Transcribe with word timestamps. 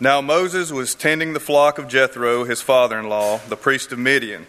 Now 0.00 0.20
Moses 0.20 0.70
was 0.70 0.94
tending 0.94 1.32
the 1.32 1.40
flock 1.40 1.76
of 1.76 1.88
Jethro, 1.88 2.44
his 2.44 2.62
father 2.62 2.98
in 2.98 3.08
law, 3.08 3.38
the 3.48 3.56
priest 3.56 3.90
of 3.90 3.98
Midian. 3.98 4.46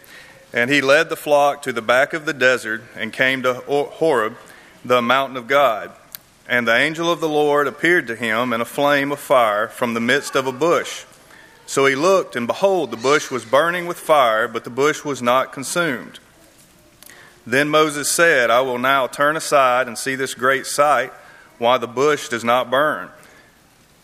And 0.53 0.69
he 0.69 0.79
led 0.79 1.09
the 1.09 1.15
flock 1.15 1.63
to 1.63 1.73
the 1.73 1.81
back 1.81 2.13
of 2.13 2.25
the 2.25 2.33
desert 2.33 2.83
and 2.95 3.11
came 3.11 3.41
to 3.41 3.55
Horeb, 3.55 4.37
the 4.85 5.01
mountain 5.01 5.37
of 5.37 5.47
God. 5.47 5.91
And 6.47 6.67
the 6.67 6.75
angel 6.75 7.11
of 7.11 7.19
the 7.19 7.29
Lord 7.29 7.65
appeared 7.65 8.05
to 8.07 8.15
him 8.15 8.53
in 8.53 8.61
a 8.61 8.65
flame 8.65 9.11
of 9.11 9.19
fire 9.19 9.67
from 9.67 9.95
the 9.95 9.99
midst 9.99 10.35
of 10.35 10.45
a 10.45 10.51
bush. 10.51 11.05
So 11.65 11.85
he 11.85 11.95
looked, 11.95 12.35
and 12.35 12.45
behold, 12.45 12.91
the 12.91 12.97
bush 12.97 13.31
was 13.31 13.45
burning 13.45 13.87
with 13.87 13.97
fire, 13.97 14.47
but 14.47 14.63
the 14.63 14.71
bush 14.71 15.03
was 15.03 15.21
not 15.21 15.53
consumed. 15.53 16.19
Then 17.45 17.69
Moses 17.69 18.11
said, 18.11 18.51
I 18.51 18.61
will 18.61 18.79
now 18.79 19.07
turn 19.07 19.35
aside 19.35 19.87
and 19.87 19.97
see 19.97 20.13
this 20.13 20.35
great 20.35 20.67
sight, 20.67 21.11
why 21.57 21.79
the 21.79 21.87
bush 21.87 22.29
does 22.29 22.43
not 22.43 22.69
burn. 22.69 23.09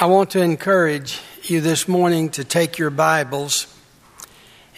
I 0.00 0.06
want 0.06 0.30
to 0.30 0.40
encourage 0.40 1.20
you 1.42 1.60
this 1.60 1.88
morning 1.88 2.28
to 2.30 2.44
take 2.44 2.78
your 2.78 2.90
Bibles 2.90 3.66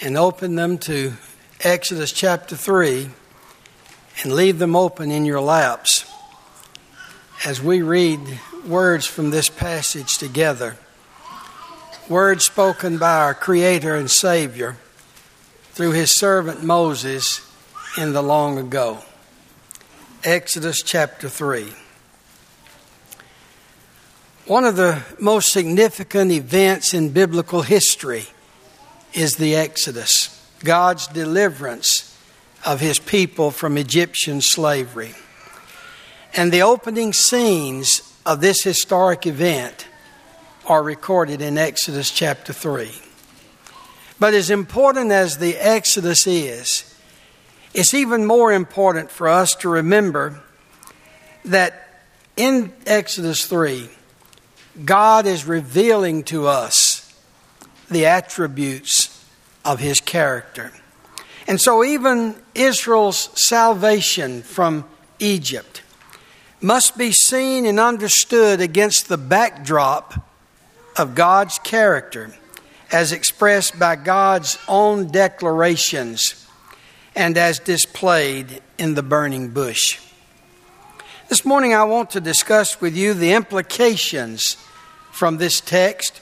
and 0.00 0.16
open 0.16 0.54
them 0.54 0.78
to 0.78 1.12
Exodus 1.60 2.10
chapter 2.10 2.56
3 2.56 3.10
and 4.22 4.32
leave 4.32 4.58
them 4.58 4.74
open 4.74 5.10
in 5.10 5.26
your 5.26 5.42
laps 5.42 6.10
as 7.44 7.62
we 7.62 7.82
read 7.82 8.18
words 8.66 9.04
from 9.04 9.28
this 9.28 9.50
passage 9.50 10.16
together. 10.16 10.78
Words 12.08 12.46
spoken 12.46 12.96
by 12.96 13.18
our 13.18 13.34
Creator 13.34 13.96
and 13.96 14.10
Savior 14.10 14.78
through 15.72 15.92
His 15.92 16.16
servant 16.16 16.64
Moses 16.64 17.46
in 17.98 18.14
the 18.14 18.22
long 18.22 18.56
ago. 18.56 19.00
Exodus 20.24 20.80
chapter 20.80 21.28
3. 21.28 21.74
One 24.50 24.64
of 24.64 24.74
the 24.74 25.04
most 25.20 25.52
significant 25.52 26.32
events 26.32 26.92
in 26.92 27.10
biblical 27.10 27.62
history 27.62 28.24
is 29.12 29.36
the 29.36 29.54
Exodus, 29.54 30.44
God's 30.64 31.06
deliverance 31.06 32.18
of 32.66 32.80
his 32.80 32.98
people 32.98 33.52
from 33.52 33.78
Egyptian 33.78 34.40
slavery. 34.40 35.14
And 36.34 36.50
the 36.50 36.62
opening 36.62 37.12
scenes 37.12 38.02
of 38.26 38.40
this 38.40 38.64
historic 38.64 39.24
event 39.24 39.86
are 40.66 40.82
recorded 40.82 41.40
in 41.40 41.56
Exodus 41.56 42.10
chapter 42.10 42.52
3. 42.52 42.90
But 44.18 44.34
as 44.34 44.50
important 44.50 45.12
as 45.12 45.38
the 45.38 45.56
Exodus 45.58 46.26
is, 46.26 46.92
it's 47.72 47.94
even 47.94 48.26
more 48.26 48.52
important 48.52 49.12
for 49.12 49.28
us 49.28 49.54
to 49.60 49.68
remember 49.68 50.42
that 51.44 52.02
in 52.36 52.72
Exodus 52.84 53.46
3, 53.46 53.88
God 54.84 55.26
is 55.26 55.44
revealing 55.44 56.22
to 56.24 56.46
us 56.46 57.14
the 57.90 58.06
attributes 58.06 59.24
of 59.64 59.80
his 59.80 60.00
character. 60.00 60.72
And 61.46 61.60
so, 61.60 61.82
even 61.82 62.36
Israel's 62.54 63.30
salvation 63.34 64.42
from 64.42 64.84
Egypt 65.18 65.82
must 66.60 66.96
be 66.96 67.10
seen 67.10 67.66
and 67.66 67.80
understood 67.80 68.60
against 68.60 69.08
the 69.08 69.18
backdrop 69.18 70.14
of 70.96 71.14
God's 71.14 71.58
character 71.58 72.32
as 72.92 73.12
expressed 73.12 73.78
by 73.78 73.96
God's 73.96 74.58
own 74.68 75.08
declarations 75.10 76.46
and 77.14 77.36
as 77.36 77.58
displayed 77.58 78.62
in 78.78 78.94
the 78.94 79.02
burning 79.02 79.50
bush. 79.50 79.98
This 81.30 81.44
morning, 81.44 81.74
I 81.74 81.84
want 81.84 82.10
to 82.10 82.20
discuss 82.20 82.80
with 82.80 82.96
you 82.96 83.14
the 83.14 83.34
implications 83.34 84.56
from 85.12 85.36
this 85.36 85.60
text 85.60 86.20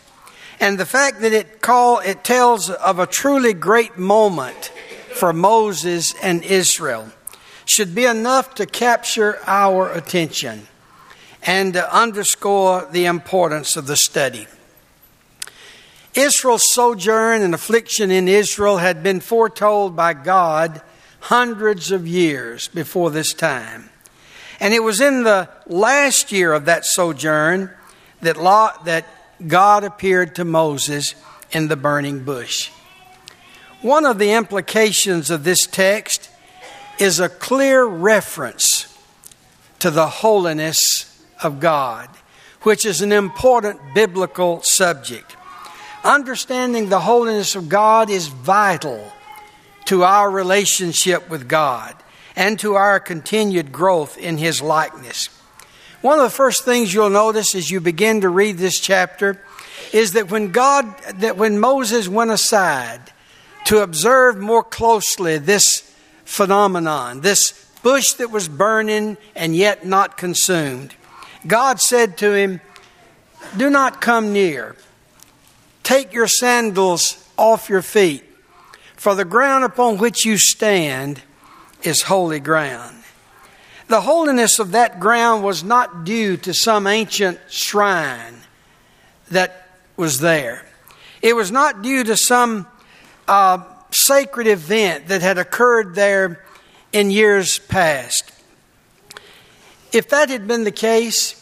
and 0.60 0.78
the 0.78 0.84
fact 0.84 1.22
that 1.22 1.32
it 1.32 1.62
call 1.62 2.00
it 2.00 2.22
tells 2.24 2.68
of 2.68 2.98
a 2.98 3.06
truly 3.06 3.54
great 3.54 3.96
moment 3.96 4.66
for 5.14 5.32
Moses 5.32 6.12
and 6.22 6.42
Israel 6.42 7.08
should 7.64 7.94
be 7.94 8.04
enough 8.04 8.54
to 8.56 8.66
capture 8.66 9.38
our 9.46 9.90
attention 9.90 10.68
and 11.42 11.72
to 11.72 11.96
underscore 11.96 12.86
the 12.92 13.06
importance 13.06 13.76
of 13.76 13.86
the 13.86 13.96
study. 13.96 14.46
Israel's 16.12 16.70
sojourn 16.70 17.40
and 17.40 17.54
affliction 17.54 18.10
in 18.10 18.28
Israel 18.28 18.76
had 18.76 19.02
been 19.02 19.20
foretold 19.20 19.96
by 19.96 20.12
God 20.12 20.82
hundreds 21.20 21.92
of 21.92 22.06
years 22.06 22.68
before 22.68 23.10
this 23.10 23.32
time. 23.32 23.88
And 24.60 24.74
it 24.74 24.82
was 24.82 25.00
in 25.00 25.22
the 25.22 25.48
last 25.66 26.32
year 26.32 26.52
of 26.52 26.64
that 26.64 26.84
sojourn 26.84 27.70
that, 28.20 28.36
that 28.84 29.06
God 29.46 29.84
appeared 29.84 30.34
to 30.36 30.44
Moses 30.44 31.14
in 31.52 31.68
the 31.68 31.76
burning 31.76 32.24
bush. 32.24 32.70
One 33.80 34.04
of 34.04 34.18
the 34.18 34.32
implications 34.32 35.30
of 35.30 35.44
this 35.44 35.66
text 35.66 36.30
is 36.98 37.20
a 37.20 37.28
clear 37.28 37.84
reference 37.84 38.98
to 39.78 39.90
the 39.90 40.08
holiness 40.08 41.24
of 41.42 41.60
God, 41.60 42.08
which 42.62 42.84
is 42.84 43.00
an 43.00 43.12
important 43.12 43.80
biblical 43.94 44.60
subject. 44.62 45.36
Understanding 46.02 46.88
the 46.88 47.00
holiness 47.00 47.54
of 47.54 47.68
God 47.68 48.10
is 48.10 48.26
vital 48.26 49.12
to 49.84 50.02
our 50.02 50.28
relationship 50.28 51.30
with 51.30 51.48
God 51.48 51.94
and 52.38 52.56
to 52.60 52.76
our 52.76 53.00
continued 53.00 53.72
growth 53.72 54.16
in 54.16 54.38
His 54.38 54.62
likeness. 54.62 55.28
One 56.02 56.20
of 56.20 56.24
the 56.24 56.30
first 56.30 56.64
things 56.64 56.94
you'll 56.94 57.10
notice 57.10 57.56
as 57.56 57.68
you 57.68 57.80
begin 57.80 58.20
to 58.20 58.28
read 58.28 58.58
this 58.58 58.78
chapter 58.78 59.42
is 59.92 60.12
that 60.12 60.30
when 60.30 60.52
God, 60.52 60.86
that 61.14 61.36
when 61.36 61.58
Moses 61.58 62.08
went 62.08 62.30
aside 62.30 63.00
to 63.64 63.82
observe 63.82 64.38
more 64.38 64.62
closely 64.62 65.38
this 65.38 65.80
phenomenon, 66.24 67.22
this 67.22 67.68
bush 67.82 68.12
that 68.12 68.30
was 68.30 68.48
burning 68.48 69.16
and 69.34 69.56
yet 69.56 69.84
not 69.84 70.16
consumed, 70.16 70.94
God 71.44 71.80
said 71.80 72.16
to 72.18 72.34
him, 72.34 72.60
Do 73.56 73.68
not 73.68 74.00
come 74.00 74.32
near. 74.32 74.76
Take 75.82 76.12
your 76.12 76.28
sandals 76.28 77.28
off 77.36 77.68
your 77.68 77.82
feet, 77.82 78.22
for 78.94 79.16
the 79.16 79.24
ground 79.24 79.64
upon 79.64 79.98
which 79.98 80.24
you 80.24 80.38
stand 80.38 81.22
is 81.82 82.02
holy 82.02 82.40
ground. 82.40 82.96
The 83.88 84.02
holiness 84.02 84.58
of 84.58 84.72
that 84.72 85.00
ground 85.00 85.42
was 85.42 85.64
not 85.64 86.04
due 86.04 86.36
to 86.38 86.52
some 86.52 86.86
ancient 86.86 87.40
shrine 87.48 88.34
that 89.30 89.68
was 89.96 90.20
there. 90.20 90.66
It 91.22 91.34
was 91.34 91.50
not 91.50 91.82
due 91.82 92.04
to 92.04 92.16
some 92.16 92.66
uh, 93.26 93.62
sacred 93.90 94.46
event 94.46 95.08
that 95.08 95.22
had 95.22 95.38
occurred 95.38 95.94
there 95.94 96.44
in 96.92 97.10
years 97.10 97.58
past. 97.58 98.30
If 99.92 100.10
that 100.10 100.28
had 100.28 100.46
been 100.46 100.64
the 100.64 100.70
case, 100.70 101.34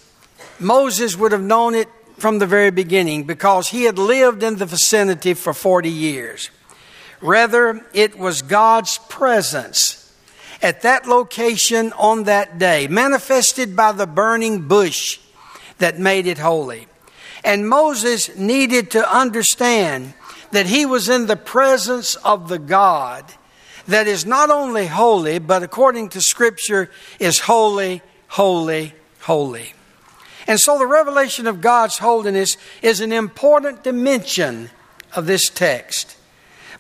Moses 0.61 1.17
would 1.17 1.33
have 1.33 1.43
known 1.43 1.75
it 1.75 1.89
from 2.19 2.39
the 2.39 2.47
very 2.47 2.71
beginning 2.71 3.25
because 3.25 3.69
he 3.69 3.85
had 3.85 3.99
lived 3.99 4.43
in 4.43 4.57
the 4.57 4.67
vicinity 4.67 5.35
for 5.35 5.53
40 5.53 5.91
years. 5.91 6.51
Rather, 7.21 7.85
it 7.93 8.17
was 8.19 8.43
God's 8.43 8.99
presence 9.09 10.06
at 10.63 10.83
that 10.83 11.07
location 11.07 11.93
on 11.93 12.25
that 12.25 12.59
day, 12.59 12.87
manifested 12.89 13.77
by 13.77 13.93
the 13.93 14.07
burning 14.07 14.67
bush 14.67 15.19
that 15.79 15.99
made 15.99 16.27
it 16.27 16.39
holy. 16.39 16.87
And 17.45 17.69
Moses 17.69 18.35
needed 18.37 18.91
to 18.93 19.15
understand 19.15 20.15
that 20.53 20.67
he 20.67 20.87
was 20.87 21.09
in 21.09 21.27
the 21.27 21.37
presence 21.37 22.17
of 22.17 22.49
the 22.49 22.59
God 22.59 23.25
that 23.87 24.07
is 24.07 24.27
not 24.27 24.51
only 24.51 24.87
holy, 24.87 25.39
but 25.39 25.63
according 25.63 26.09
to 26.11 26.21
Scripture, 26.21 26.91
is 27.21 27.41
holy, 27.41 28.03
holy, 28.29 28.95
holy. 29.21 29.73
And 30.47 30.61
so 30.61 30.79
the 30.79 30.87
revelation 30.87 31.47
of 31.47 31.61
God's 31.61 31.99
holiness 31.99 32.57
is 32.83 33.01
an 33.01 33.13
important 33.13 33.85
dimension 33.85 34.71
of 35.15 35.27
this 35.27 35.49
text. 35.49 36.16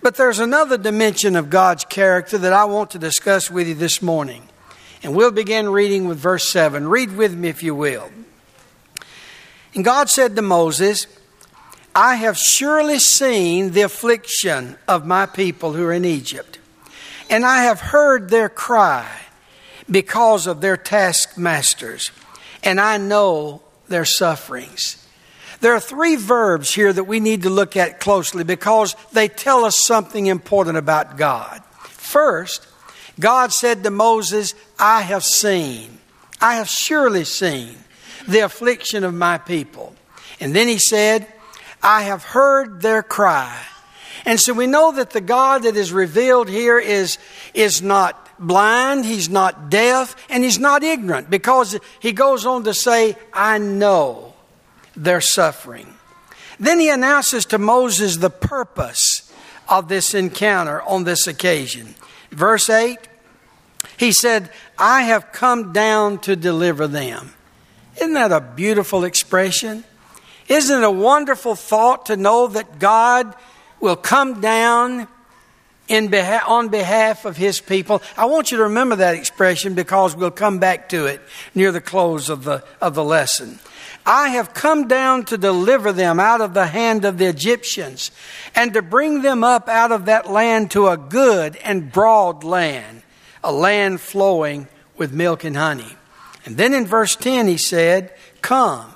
But 0.02 0.16
there's 0.16 0.38
another 0.38 0.78
dimension 0.78 1.36
of 1.36 1.50
God's 1.50 1.84
character 1.84 2.38
that 2.38 2.52
I 2.52 2.64
want 2.64 2.90
to 2.92 2.98
discuss 2.98 3.50
with 3.50 3.68
you 3.68 3.74
this 3.74 4.00
morning. 4.02 4.42
And 5.02 5.14
we'll 5.14 5.30
begin 5.30 5.68
reading 5.68 6.06
with 6.06 6.18
verse 6.18 6.50
7. 6.50 6.88
Read 6.88 7.16
with 7.16 7.34
me 7.34 7.48
if 7.48 7.62
you 7.62 7.74
will. 7.74 8.10
And 9.74 9.84
God 9.84 10.08
said 10.08 10.36
to 10.36 10.42
Moses, 10.42 11.06
I 11.94 12.16
have 12.16 12.36
surely 12.36 12.98
seen 12.98 13.70
the 13.70 13.82
affliction 13.82 14.76
of 14.86 15.06
my 15.06 15.24
people 15.24 15.72
who 15.72 15.84
are 15.84 15.92
in 15.92 16.04
Egypt, 16.04 16.58
and 17.30 17.44
I 17.44 17.64
have 17.64 17.80
heard 17.80 18.28
their 18.28 18.50
cry 18.50 19.10
because 19.90 20.46
of 20.46 20.60
their 20.60 20.76
taskmasters, 20.76 22.10
and 22.62 22.78
I 22.80 22.98
know 22.98 23.62
their 23.88 24.04
sufferings. 24.04 25.05
There 25.60 25.74
are 25.74 25.80
three 25.80 26.16
verbs 26.16 26.74
here 26.74 26.92
that 26.92 27.04
we 27.04 27.20
need 27.20 27.42
to 27.42 27.50
look 27.50 27.76
at 27.76 28.00
closely 28.00 28.44
because 28.44 28.94
they 29.12 29.28
tell 29.28 29.64
us 29.64 29.84
something 29.84 30.26
important 30.26 30.76
about 30.76 31.16
God. 31.16 31.62
First, 31.84 32.66
God 33.18 33.52
said 33.52 33.82
to 33.82 33.90
Moses, 33.90 34.54
I 34.78 35.02
have 35.02 35.24
seen, 35.24 35.98
I 36.40 36.56
have 36.56 36.68
surely 36.68 37.24
seen 37.24 37.76
the 38.28 38.40
affliction 38.40 39.04
of 39.04 39.14
my 39.14 39.38
people. 39.38 39.94
And 40.40 40.54
then 40.54 40.68
he 40.68 40.78
said, 40.78 41.26
I 41.82 42.02
have 42.02 42.24
heard 42.24 42.82
their 42.82 43.02
cry. 43.02 43.58
And 44.26 44.40
so 44.40 44.52
we 44.52 44.66
know 44.66 44.92
that 44.92 45.10
the 45.10 45.20
God 45.20 45.62
that 45.62 45.76
is 45.76 45.92
revealed 45.92 46.48
here 46.48 46.78
is, 46.78 47.18
is 47.54 47.80
not 47.80 48.28
blind, 48.38 49.04
he's 49.04 49.30
not 49.30 49.70
deaf, 49.70 50.16
and 50.28 50.44
he's 50.44 50.58
not 50.58 50.82
ignorant 50.82 51.30
because 51.30 51.78
he 52.00 52.12
goes 52.12 52.44
on 52.44 52.64
to 52.64 52.74
say, 52.74 53.16
I 53.32 53.58
know 53.58 54.34
their 54.96 55.20
suffering. 55.20 55.94
Then 56.58 56.80
he 56.80 56.88
announces 56.88 57.44
to 57.46 57.58
Moses 57.58 58.16
the 58.16 58.30
purpose 58.30 59.30
of 59.68 59.88
this 59.88 60.14
encounter 60.14 60.80
on 60.82 61.04
this 61.04 61.26
occasion. 61.26 61.94
Verse 62.30 62.70
8, 62.70 62.98
he 63.98 64.12
said, 64.12 64.50
I 64.78 65.02
have 65.02 65.32
come 65.32 65.72
down 65.72 66.18
to 66.20 66.36
deliver 66.36 66.86
them. 66.86 67.32
Isn't 67.96 68.14
that 68.14 68.32
a 68.32 68.40
beautiful 68.40 69.04
expression? 69.04 69.84
Isn't 70.48 70.82
it 70.82 70.84
a 70.84 70.90
wonderful 70.90 71.54
thought 71.54 72.06
to 72.06 72.16
know 72.16 72.46
that 72.48 72.78
God 72.78 73.34
will 73.80 73.96
come 73.96 74.40
down 74.40 75.08
in 75.88 76.08
behalf, 76.08 76.44
on 76.46 76.68
behalf 76.68 77.24
of 77.24 77.36
his 77.36 77.60
people? 77.60 78.02
I 78.16 78.26
want 78.26 78.50
you 78.50 78.58
to 78.58 78.64
remember 78.64 78.96
that 78.96 79.14
expression 79.14 79.74
because 79.74 80.14
we'll 80.14 80.30
come 80.30 80.58
back 80.58 80.90
to 80.90 81.06
it 81.06 81.20
near 81.54 81.72
the 81.72 81.80
close 81.80 82.28
of 82.28 82.44
the, 82.44 82.62
of 82.80 82.94
the 82.94 83.04
lesson. 83.04 83.58
I 84.06 84.28
have 84.28 84.54
come 84.54 84.86
down 84.86 85.24
to 85.26 85.36
deliver 85.36 85.92
them 85.92 86.20
out 86.20 86.40
of 86.40 86.54
the 86.54 86.68
hand 86.68 87.04
of 87.04 87.18
the 87.18 87.26
Egyptians 87.26 88.12
and 88.54 88.72
to 88.74 88.80
bring 88.80 89.22
them 89.22 89.42
up 89.42 89.68
out 89.68 89.90
of 89.90 90.04
that 90.04 90.30
land 90.30 90.70
to 90.70 90.86
a 90.86 90.96
good 90.96 91.56
and 91.56 91.90
broad 91.90 92.44
land, 92.44 93.02
a 93.42 93.52
land 93.52 94.00
flowing 94.00 94.68
with 94.96 95.12
milk 95.12 95.42
and 95.42 95.56
honey. 95.56 95.96
And 96.44 96.56
then 96.56 96.72
in 96.72 96.86
verse 96.86 97.16
10 97.16 97.48
he 97.48 97.58
said, 97.58 98.14
Come, 98.42 98.94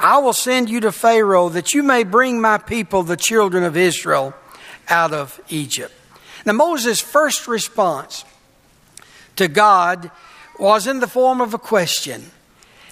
I 0.00 0.18
will 0.18 0.32
send 0.32 0.68
you 0.68 0.80
to 0.80 0.90
Pharaoh 0.90 1.48
that 1.50 1.72
you 1.72 1.84
may 1.84 2.02
bring 2.02 2.40
my 2.40 2.58
people, 2.58 3.04
the 3.04 3.16
children 3.16 3.62
of 3.62 3.76
Israel, 3.76 4.34
out 4.88 5.12
of 5.12 5.40
Egypt. 5.48 5.94
Now, 6.44 6.54
Moses' 6.54 7.00
first 7.00 7.46
response 7.46 8.24
to 9.36 9.46
God 9.46 10.10
was 10.58 10.88
in 10.88 10.98
the 10.98 11.06
form 11.06 11.40
of 11.40 11.54
a 11.54 11.58
question. 11.58 12.32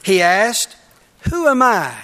He 0.05 0.23
asked, 0.23 0.76
who 1.28 1.49
am 1.49 1.62
I? 1.62 1.94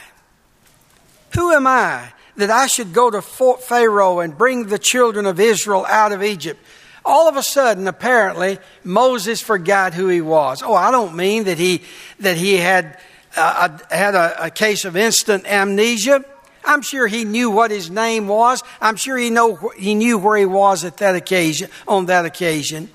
Who 1.35 1.53
am 1.53 1.67
I 1.67 2.13
that 2.37 2.51
I 2.51 2.67
should 2.67 2.93
go 2.93 3.11
to 3.11 3.23
Fort 3.23 3.63
Pharaoh 3.63 4.21
and 4.21 4.37
bring 4.37 4.67
the 4.67 4.79
children 4.79 5.27
of 5.27 5.41
Israel 5.41 5.87
out 5.87 6.13
of 6.13 6.23
Egypt? 6.23 6.61
All 7.05 7.29
of 7.29 7.37
a 7.37 7.43
sudden, 7.43 7.87
apparently, 7.87 8.59
Moses 8.83 9.41
forgot 9.41 9.95
who 9.95 10.09
he 10.09 10.21
was. 10.21 10.63
Oh, 10.63 10.75
I 10.75 10.91
don't 10.91 11.15
mean 11.15 11.45
that 11.45 11.57
he 11.57 11.83
that 12.19 12.37
he 12.37 12.57
had 12.57 12.99
uh, 13.37 13.79
had 13.91 14.15
a, 14.15 14.47
a 14.47 14.51
case 14.51 14.85
of 14.85 14.97
instant 14.97 15.47
amnesia. 15.47 16.25
I'm 16.65 16.83
sure 16.83 17.07
he 17.07 17.25
knew 17.25 17.49
what 17.49 17.71
his 17.71 17.91
name 17.91 18.27
was. 18.27 18.65
I'm 18.81 18.97
sure 18.97 19.17
he 19.17 19.31
know 19.31 19.55
he 19.77 19.95
knew 19.95 20.19
where 20.19 20.37
he 20.37 20.47
was 20.47 20.85
at 20.85 20.97
that 20.97 21.15
occasion 21.15 21.71
on 21.87 22.07
that 22.07 22.25
occasion. 22.25 22.91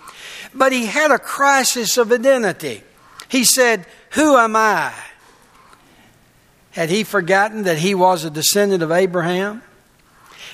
But 0.53 0.73
he 0.73 0.85
had 0.85 1.11
a 1.11 1.19
crisis 1.19 1.97
of 1.97 2.11
identity. 2.11 2.83
He 3.29 3.45
said, 3.45 3.85
"Who 4.11 4.35
am 4.35 4.57
I?" 4.57 4.93
Had 6.71 6.89
he 6.89 7.03
forgotten 7.03 7.63
that 7.63 7.77
he 7.77 7.93
was 7.93 8.23
a 8.23 8.29
descendant 8.29 8.81
of 8.81 8.91
Abraham? 8.91 9.61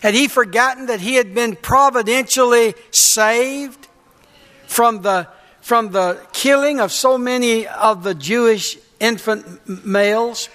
Had 0.01 0.13
he 0.13 0.27
forgotten 0.27 0.87
that 0.87 0.99
he 0.99 1.15
had 1.15 1.33
been 1.33 1.55
providentially 1.55 2.75
saved 2.91 3.87
from 4.67 5.01
the, 5.01 5.27
from 5.61 5.91
the 5.91 6.19
killing 6.33 6.79
of 6.79 6.91
so 6.91 7.17
many 7.17 7.67
of 7.67 8.03
the 8.03 8.15
Jewish 8.15 8.77
infant 8.99 9.85
males? 9.85 10.49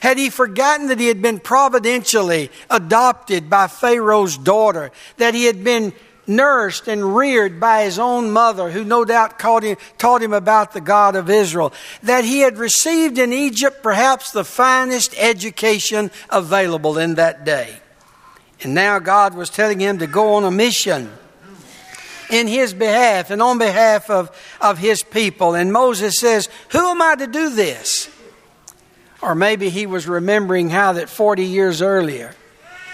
Had 0.00 0.18
he 0.18 0.30
forgotten 0.30 0.88
that 0.88 0.98
he 0.98 1.06
had 1.06 1.22
been 1.22 1.38
providentially 1.38 2.50
adopted 2.68 3.48
by 3.48 3.68
Pharaoh's 3.68 4.36
daughter? 4.36 4.90
That 5.18 5.34
he 5.34 5.44
had 5.44 5.62
been 5.62 5.92
nursed 6.26 6.88
and 6.88 7.16
reared 7.16 7.58
by 7.60 7.84
his 7.84 7.98
own 7.98 8.30
mother, 8.30 8.70
who 8.70 8.84
no 8.84 9.04
doubt 9.04 9.40
him, 9.62 9.76
taught 9.98 10.22
him 10.22 10.32
about 10.32 10.72
the 10.72 10.80
God 10.80 11.16
of 11.16 11.28
Israel, 11.30 11.72
that 12.02 12.24
he 12.24 12.40
had 12.40 12.58
received 12.58 13.18
in 13.18 13.32
Egypt 13.32 13.82
perhaps 13.82 14.30
the 14.30 14.44
finest 14.44 15.14
education 15.18 16.10
available 16.30 16.98
in 16.98 17.16
that 17.16 17.44
day. 17.44 17.76
And 18.62 18.74
now 18.74 18.98
God 18.98 19.34
was 19.34 19.50
telling 19.50 19.80
him 19.80 19.98
to 19.98 20.06
go 20.06 20.34
on 20.34 20.44
a 20.44 20.50
mission 20.50 21.10
in 22.30 22.46
his 22.46 22.72
behalf 22.72 23.30
and 23.30 23.42
on 23.42 23.58
behalf 23.58 24.08
of, 24.08 24.30
of 24.60 24.78
his 24.78 25.02
people. 25.02 25.54
And 25.54 25.72
Moses 25.72 26.18
says, 26.18 26.48
Who 26.70 26.78
am 26.78 27.02
I 27.02 27.16
to 27.16 27.26
do 27.26 27.50
this? 27.50 28.08
Or 29.20 29.34
maybe 29.34 29.68
he 29.68 29.86
was 29.86 30.08
remembering 30.08 30.70
how 30.70 30.94
that 30.94 31.08
40 31.08 31.44
years 31.44 31.82
earlier 31.82 32.34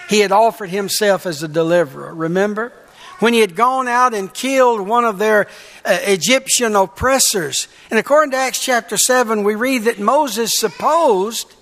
he 0.09 0.21
had 0.21 0.33
offered 0.33 0.71
himself 0.71 1.27
as 1.27 1.43
a 1.43 1.49
deliverer. 1.49 2.15
Remember? 2.15 2.73
When 3.19 3.35
he 3.35 3.41
had 3.41 3.57
gone 3.57 3.89
out 3.89 4.15
and 4.15 4.33
killed 4.33 4.81
one 4.81 5.05
of 5.05 5.19
their 5.19 5.47
uh, 5.85 5.99
Egyptian 6.03 6.77
oppressors. 6.77 7.69
And 7.91 7.99
according 7.99 8.33
to 8.33 8.37
Acts 8.37 8.63
chapter 8.63 8.97
7, 8.97 9.45
we 9.45 9.55
read 9.55 9.85
that 9.85 9.99
Moses 9.99 10.53
supposed 10.57 11.55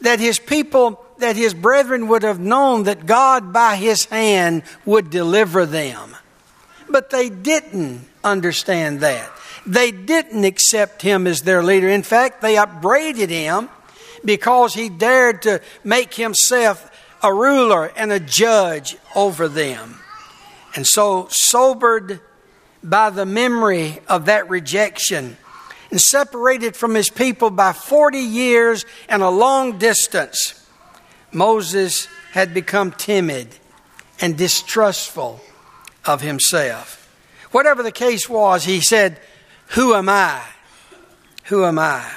that 0.00 0.20
his 0.20 0.38
people, 0.38 1.04
that 1.18 1.36
his 1.36 1.54
brethren 1.54 2.08
would 2.08 2.22
have 2.22 2.40
known 2.40 2.84
that 2.84 3.06
God 3.06 3.52
by 3.52 3.76
his 3.76 4.04
hand 4.06 4.62
would 4.84 5.10
deliver 5.10 5.64
them. 5.64 6.16
But 6.88 7.10
they 7.10 7.30
didn't 7.30 8.06
understand 8.22 9.00
that. 9.00 9.30
They 9.64 9.92
didn't 9.92 10.44
accept 10.44 11.02
him 11.02 11.26
as 11.26 11.42
their 11.42 11.62
leader. 11.62 11.88
In 11.88 12.02
fact, 12.02 12.42
they 12.42 12.56
upbraided 12.56 13.30
him 13.30 13.68
because 14.24 14.74
he 14.74 14.88
dared 14.88 15.42
to 15.42 15.60
make 15.84 16.14
himself 16.14 16.90
a 17.22 17.32
ruler 17.32 17.92
and 17.96 18.10
a 18.10 18.20
judge 18.20 18.96
over 19.14 19.48
them. 19.48 20.01
And 20.74 20.86
so, 20.86 21.28
sobered 21.30 22.20
by 22.82 23.10
the 23.10 23.26
memory 23.26 24.00
of 24.08 24.26
that 24.26 24.48
rejection, 24.48 25.36
and 25.90 26.00
separated 26.00 26.74
from 26.74 26.94
his 26.94 27.10
people 27.10 27.50
by 27.50 27.74
40 27.74 28.18
years 28.18 28.86
and 29.10 29.22
a 29.22 29.28
long 29.28 29.78
distance, 29.78 30.66
Moses 31.30 32.08
had 32.32 32.54
become 32.54 32.92
timid 32.92 33.48
and 34.20 34.36
distrustful 34.36 35.40
of 36.06 36.22
himself. 36.22 36.98
Whatever 37.50 37.82
the 37.82 37.92
case 37.92 38.28
was, 38.28 38.64
he 38.64 38.80
said, 38.80 39.20
Who 39.68 39.94
am 39.94 40.08
I? 40.08 40.40
Who 41.44 41.64
am 41.66 41.78
I? 41.78 42.10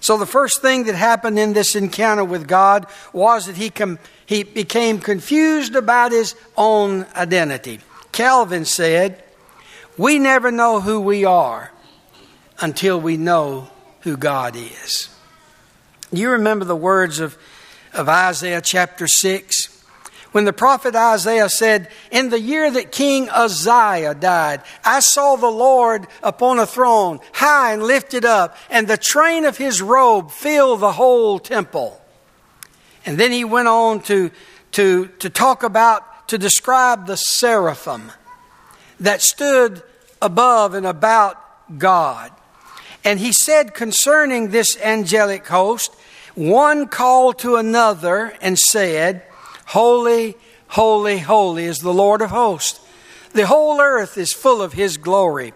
So, 0.00 0.18
the 0.18 0.26
first 0.26 0.60
thing 0.60 0.84
that 0.84 0.94
happened 0.94 1.38
in 1.38 1.54
this 1.54 1.74
encounter 1.74 2.24
with 2.24 2.46
God 2.46 2.86
was 3.12 3.46
that 3.46 3.56
he 3.56 3.70
com- 3.70 3.98
he 4.28 4.42
became 4.42 5.00
confused 5.00 5.74
about 5.74 6.12
his 6.12 6.34
own 6.54 7.06
identity. 7.16 7.80
Calvin 8.12 8.66
said, 8.66 9.24
We 9.96 10.18
never 10.18 10.50
know 10.50 10.82
who 10.82 11.00
we 11.00 11.24
are 11.24 11.72
until 12.60 13.00
we 13.00 13.16
know 13.16 13.70
who 14.02 14.18
God 14.18 14.54
is. 14.54 15.08
You 16.12 16.32
remember 16.32 16.66
the 16.66 16.76
words 16.76 17.20
of, 17.20 17.38
of 17.94 18.06
Isaiah 18.10 18.60
chapter 18.60 19.08
6? 19.08 19.82
When 20.32 20.44
the 20.44 20.52
prophet 20.52 20.94
Isaiah 20.94 21.48
said, 21.48 21.88
In 22.10 22.28
the 22.28 22.38
year 22.38 22.70
that 22.70 22.92
King 22.92 23.30
Uzziah 23.30 24.14
died, 24.14 24.60
I 24.84 25.00
saw 25.00 25.36
the 25.36 25.46
Lord 25.46 26.06
upon 26.22 26.58
a 26.58 26.66
throne, 26.66 27.20
high 27.32 27.72
and 27.72 27.82
lifted 27.82 28.26
up, 28.26 28.58
and 28.68 28.86
the 28.86 28.98
train 28.98 29.46
of 29.46 29.56
his 29.56 29.80
robe 29.80 30.30
filled 30.30 30.80
the 30.80 30.92
whole 30.92 31.38
temple. 31.38 31.98
And 33.08 33.16
then 33.16 33.32
he 33.32 33.42
went 33.42 33.68
on 33.68 34.00
to, 34.02 34.30
to, 34.72 35.06
to 35.06 35.30
talk 35.30 35.62
about, 35.62 36.28
to 36.28 36.36
describe 36.36 37.06
the 37.06 37.16
seraphim 37.16 38.12
that 39.00 39.22
stood 39.22 39.82
above 40.20 40.74
and 40.74 40.84
about 40.84 41.42
God. 41.78 42.30
And 43.06 43.18
he 43.18 43.32
said 43.32 43.72
concerning 43.72 44.50
this 44.50 44.76
angelic 44.82 45.46
host, 45.46 45.94
one 46.34 46.86
called 46.86 47.38
to 47.38 47.56
another 47.56 48.34
and 48.42 48.58
said, 48.58 49.22
Holy, 49.68 50.36
Holy, 50.66 51.16
holy 51.16 51.64
is 51.64 51.78
the 51.78 51.94
Lord 51.94 52.20
of 52.20 52.28
hosts. 52.28 52.78
The 53.32 53.46
whole 53.46 53.80
earth 53.80 54.18
is 54.18 54.34
full 54.34 54.60
of 54.60 54.74
his 54.74 54.98
glory. 54.98 55.54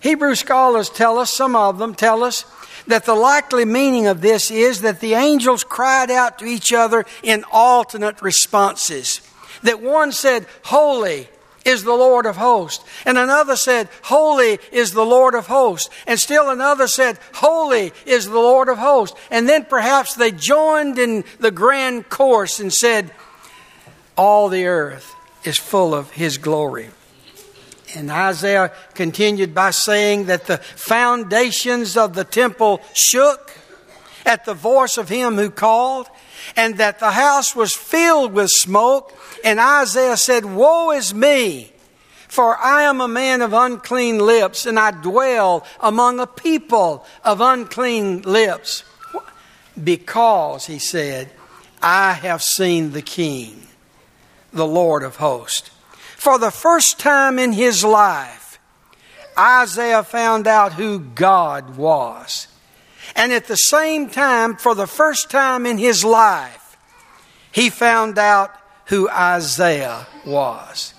Hebrew 0.00 0.34
scholars 0.34 0.90
tell 0.90 1.18
us, 1.18 1.32
some 1.32 1.54
of 1.54 1.78
them 1.78 1.94
tell 1.94 2.24
us, 2.24 2.44
that 2.86 3.04
the 3.04 3.14
likely 3.14 3.64
meaning 3.64 4.06
of 4.06 4.20
this 4.20 4.50
is 4.50 4.80
that 4.82 5.00
the 5.00 5.14
angels 5.14 5.64
cried 5.64 6.10
out 6.10 6.38
to 6.38 6.44
each 6.44 6.72
other 6.72 7.04
in 7.22 7.44
alternate 7.50 8.22
responses. 8.22 9.20
That 9.62 9.82
one 9.82 10.12
said, 10.12 10.46
Holy 10.64 11.28
is 11.64 11.82
the 11.82 11.92
Lord 11.92 12.26
of 12.26 12.36
hosts. 12.36 12.84
And 13.04 13.18
another 13.18 13.56
said, 13.56 13.88
Holy 14.02 14.58
is 14.70 14.92
the 14.92 15.04
Lord 15.04 15.34
of 15.34 15.48
hosts. 15.48 15.90
And 16.06 16.18
still 16.18 16.48
another 16.48 16.86
said, 16.86 17.18
Holy 17.34 17.92
is 18.06 18.26
the 18.26 18.38
Lord 18.38 18.68
of 18.68 18.78
hosts. 18.78 19.18
And 19.30 19.48
then 19.48 19.64
perhaps 19.64 20.14
they 20.14 20.30
joined 20.30 20.98
in 20.98 21.24
the 21.40 21.50
grand 21.50 22.08
chorus 22.08 22.60
and 22.60 22.72
said, 22.72 23.10
All 24.16 24.48
the 24.48 24.66
earth 24.66 25.14
is 25.44 25.58
full 25.58 25.92
of 25.92 26.12
his 26.12 26.38
glory. 26.38 26.90
And 27.96 28.10
Isaiah 28.10 28.72
continued 28.92 29.54
by 29.54 29.70
saying 29.70 30.26
that 30.26 30.46
the 30.46 30.58
foundations 30.58 31.96
of 31.96 32.14
the 32.14 32.24
temple 32.24 32.82
shook 32.92 33.52
at 34.26 34.44
the 34.44 34.52
voice 34.52 34.98
of 34.98 35.08
him 35.08 35.36
who 35.36 35.48
called, 35.48 36.08
and 36.56 36.76
that 36.76 36.98
the 36.98 37.12
house 37.12 37.56
was 37.56 37.74
filled 37.74 38.34
with 38.34 38.50
smoke. 38.50 39.16
And 39.42 39.58
Isaiah 39.58 40.18
said, 40.18 40.44
Woe 40.44 40.90
is 40.90 41.14
me! 41.14 41.72
For 42.28 42.58
I 42.58 42.82
am 42.82 43.00
a 43.00 43.08
man 43.08 43.40
of 43.40 43.54
unclean 43.54 44.18
lips, 44.18 44.66
and 44.66 44.78
I 44.78 44.90
dwell 44.90 45.64
among 45.80 46.20
a 46.20 46.26
people 46.26 47.06
of 47.24 47.40
unclean 47.40 48.22
lips. 48.22 48.84
Because, 49.82 50.66
he 50.66 50.78
said, 50.78 51.30
I 51.80 52.12
have 52.12 52.42
seen 52.42 52.92
the 52.92 53.02
King, 53.02 53.68
the 54.52 54.66
Lord 54.66 55.02
of 55.02 55.16
hosts. 55.16 55.70
For 56.16 56.38
the 56.38 56.50
first 56.50 56.98
time 56.98 57.38
in 57.38 57.52
his 57.52 57.84
life, 57.84 58.58
Isaiah 59.38 60.02
found 60.02 60.46
out 60.46 60.72
who 60.72 60.98
God 60.98 61.76
was. 61.76 62.48
And 63.14 63.32
at 63.32 63.46
the 63.46 63.56
same 63.56 64.08
time, 64.08 64.56
for 64.56 64.74
the 64.74 64.86
first 64.86 65.30
time 65.30 65.66
in 65.66 65.76
his 65.76 66.04
life, 66.04 66.78
he 67.52 67.68
found 67.68 68.18
out 68.18 68.50
who 68.86 69.08
Isaiah 69.10 70.06
was. 70.24 70.94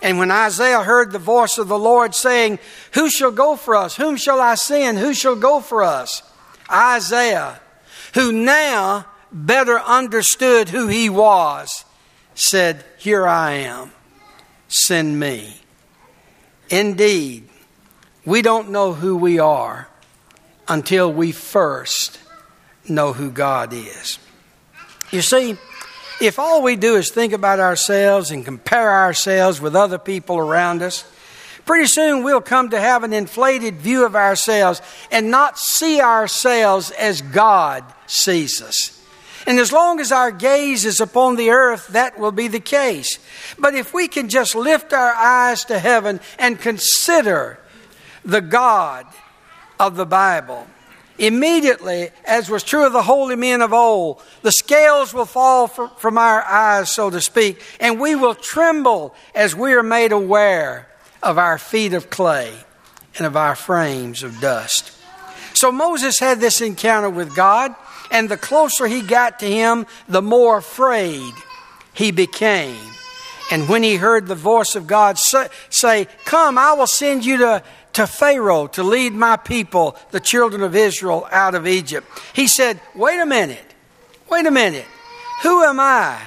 And 0.00 0.18
when 0.18 0.30
Isaiah 0.30 0.82
heard 0.82 1.12
the 1.12 1.18
voice 1.18 1.58
of 1.58 1.68
the 1.68 1.78
Lord 1.78 2.14
saying, 2.14 2.58
Who 2.94 3.10
shall 3.10 3.30
go 3.30 3.54
for 3.54 3.76
us? 3.76 3.96
Whom 3.96 4.16
shall 4.16 4.40
I 4.40 4.54
send? 4.54 4.96
Who 4.98 5.12
shall 5.12 5.36
go 5.36 5.60
for 5.60 5.82
us? 5.82 6.22
Isaiah, 6.70 7.60
who 8.14 8.32
now 8.32 9.06
better 9.30 9.78
understood 9.78 10.70
who 10.70 10.88
he 10.88 11.10
was, 11.10 11.84
said, 12.34 12.84
Here 12.96 13.26
I 13.26 13.52
am 13.52 13.92
send 14.68 15.18
me. 15.18 15.56
Indeed, 16.70 17.48
we 18.24 18.42
don't 18.42 18.70
know 18.70 18.92
who 18.92 19.16
we 19.16 19.38
are 19.38 19.88
until 20.68 21.12
we 21.12 21.32
first 21.32 22.20
know 22.88 23.12
who 23.12 23.30
God 23.30 23.72
is. 23.72 24.18
You 25.10 25.22
see, 25.22 25.56
if 26.20 26.38
all 26.38 26.62
we 26.62 26.76
do 26.76 26.96
is 26.96 27.10
think 27.10 27.32
about 27.32 27.60
ourselves 27.60 28.30
and 28.30 28.44
compare 28.44 28.90
ourselves 28.90 29.60
with 29.60 29.74
other 29.74 29.98
people 29.98 30.36
around 30.36 30.82
us, 30.82 31.04
pretty 31.64 31.86
soon 31.86 32.22
we'll 32.22 32.40
come 32.40 32.70
to 32.70 32.80
have 32.80 33.04
an 33.04 33.12
inflated 33.12 33.76
view 33.76 34.04
of 34.04 34.16
ourselves 34.16 34.82
and 35.10 35.30
not 35.30 35.58
see 35.58 36.00
ourselves 36.00 36.90
as 36.90 37.22
God 37.22 37.84
sees 38.06 38.60
us. 38.60 38.97
And 39.48 39.58
as 39.58 39.72
long 39.72 39.98
as 39.98 40.12
our 40.12 40.30
gaze 40.30 40.84
is 40.84 41.00
upon 41.00 41.36
the 41.36 41.48
earth, 41.48 41.88
that 41.88 42.18
will 42.18 42.32
be 42.32 42.48
the 42.48 42.60
case. 42.60 43.18
But 43.58 43.74
if 43.74 43.94
we 43.94 44.06
can 44.06 44.28
just 44.28 44.54
lift 44.54 44.92
our 44.92 45.14
eyes 45.14 45.64
to 45.64 45.78
heaven 45.78 46.20
and 46.38 46.60
consider 46.60 47.58
the 48.26 48.42
God 48.42 49.06
of 49.80 49.96
the 49.96 50.04
Bible, 50.04 50.66
immediately, 51.16 52.10
as 52.26 52.50
was 52.50 52.62
true 52.62 52.84
of 52.84 52.92
the 52.92 53.04
holy 53.04 53.36
men 53.36 53.62
of 53.62 53.72
old, 53.72 54.22
the 54.42 54.52
scales 54.52 55.14
will 55.14 55.24
fall 55.24 55.66
from 55.66 56.18
our 56.18 56.42
eyes, 56.42 56.94
so 56.94 57.08
to 57.08 57.22
speak, 57.22 57.62
and 57.80 57.98
we 57.98 58.14
will 58.14 58.34
tremble 58.34 59.14
as 59.34 59.56
we 59.56 59.72
are 59.72 59.82
made 59.82 60.12
aware 60.12 60.88
of 61.22 61.38
our 61.38 61.56
feet 61.56 61.94
of 61.94 62.10
clay 62.10 62.52
and 63.16 63.26
of 63.26 63.34
our 63.34 63.56
frames 63.56 64.22
of 64.22 64.38
dust. 64.42 64.92
So 65.54 65.72
Moses 65.72 66.18
had 66.18 66.38
this 66.38 66.60
encounter 66.60 67.08
with 67.08 67.34
God. 67.34 67.74
And 68.10 68.28
the 68.28 68.36
closer 68.36 68.86
he 68.86 69.02
got 69.02 69.38
to 69.40 69.46
him, 69.46 69.86
the 70.08 70.22
more 70.22 70.58
afraid 70.58 71.32
he 71.92 72.10
became. 72.10 72.78
And 73.50 73.68
when 73.68 73.82
he 73.82 73.96
heard 73.96 74.26
the 74.26 74.34
voice 74.34 74.74
of 74.74 74.86
God 74.86 75.18
say, 75.18 76.06
Come, 76.24 76.58
I 76.58 76.74
will 76.74 76.86
send 76.86 77.24
you 77.24 77.38
to, 77.38 77.62
to 77.94 78.06
Pharaoh 78.06 78.66
to 78.68 78.82
lead 78.82 79.14
my 79.14 79.36
people, 79.36 79.96
the 80.10 80.20
children 80.20 80.62
of 80.62 80.76
Israel, 80.76 81.26
out 81.30 81.54
of 81.54 81.66
Egypt, 81.66 82.06
he 82.34 82.46
said, 82.46 82.80
Wait 82.94 83.18
a 83.18 83.26
minute, 83.26 83.74
wait 84.30 84.46
a 84.46 84.50
minute. 84.50 84.86
Who 85.42 85.62
am 85.62 85.80
I 85.80 86.20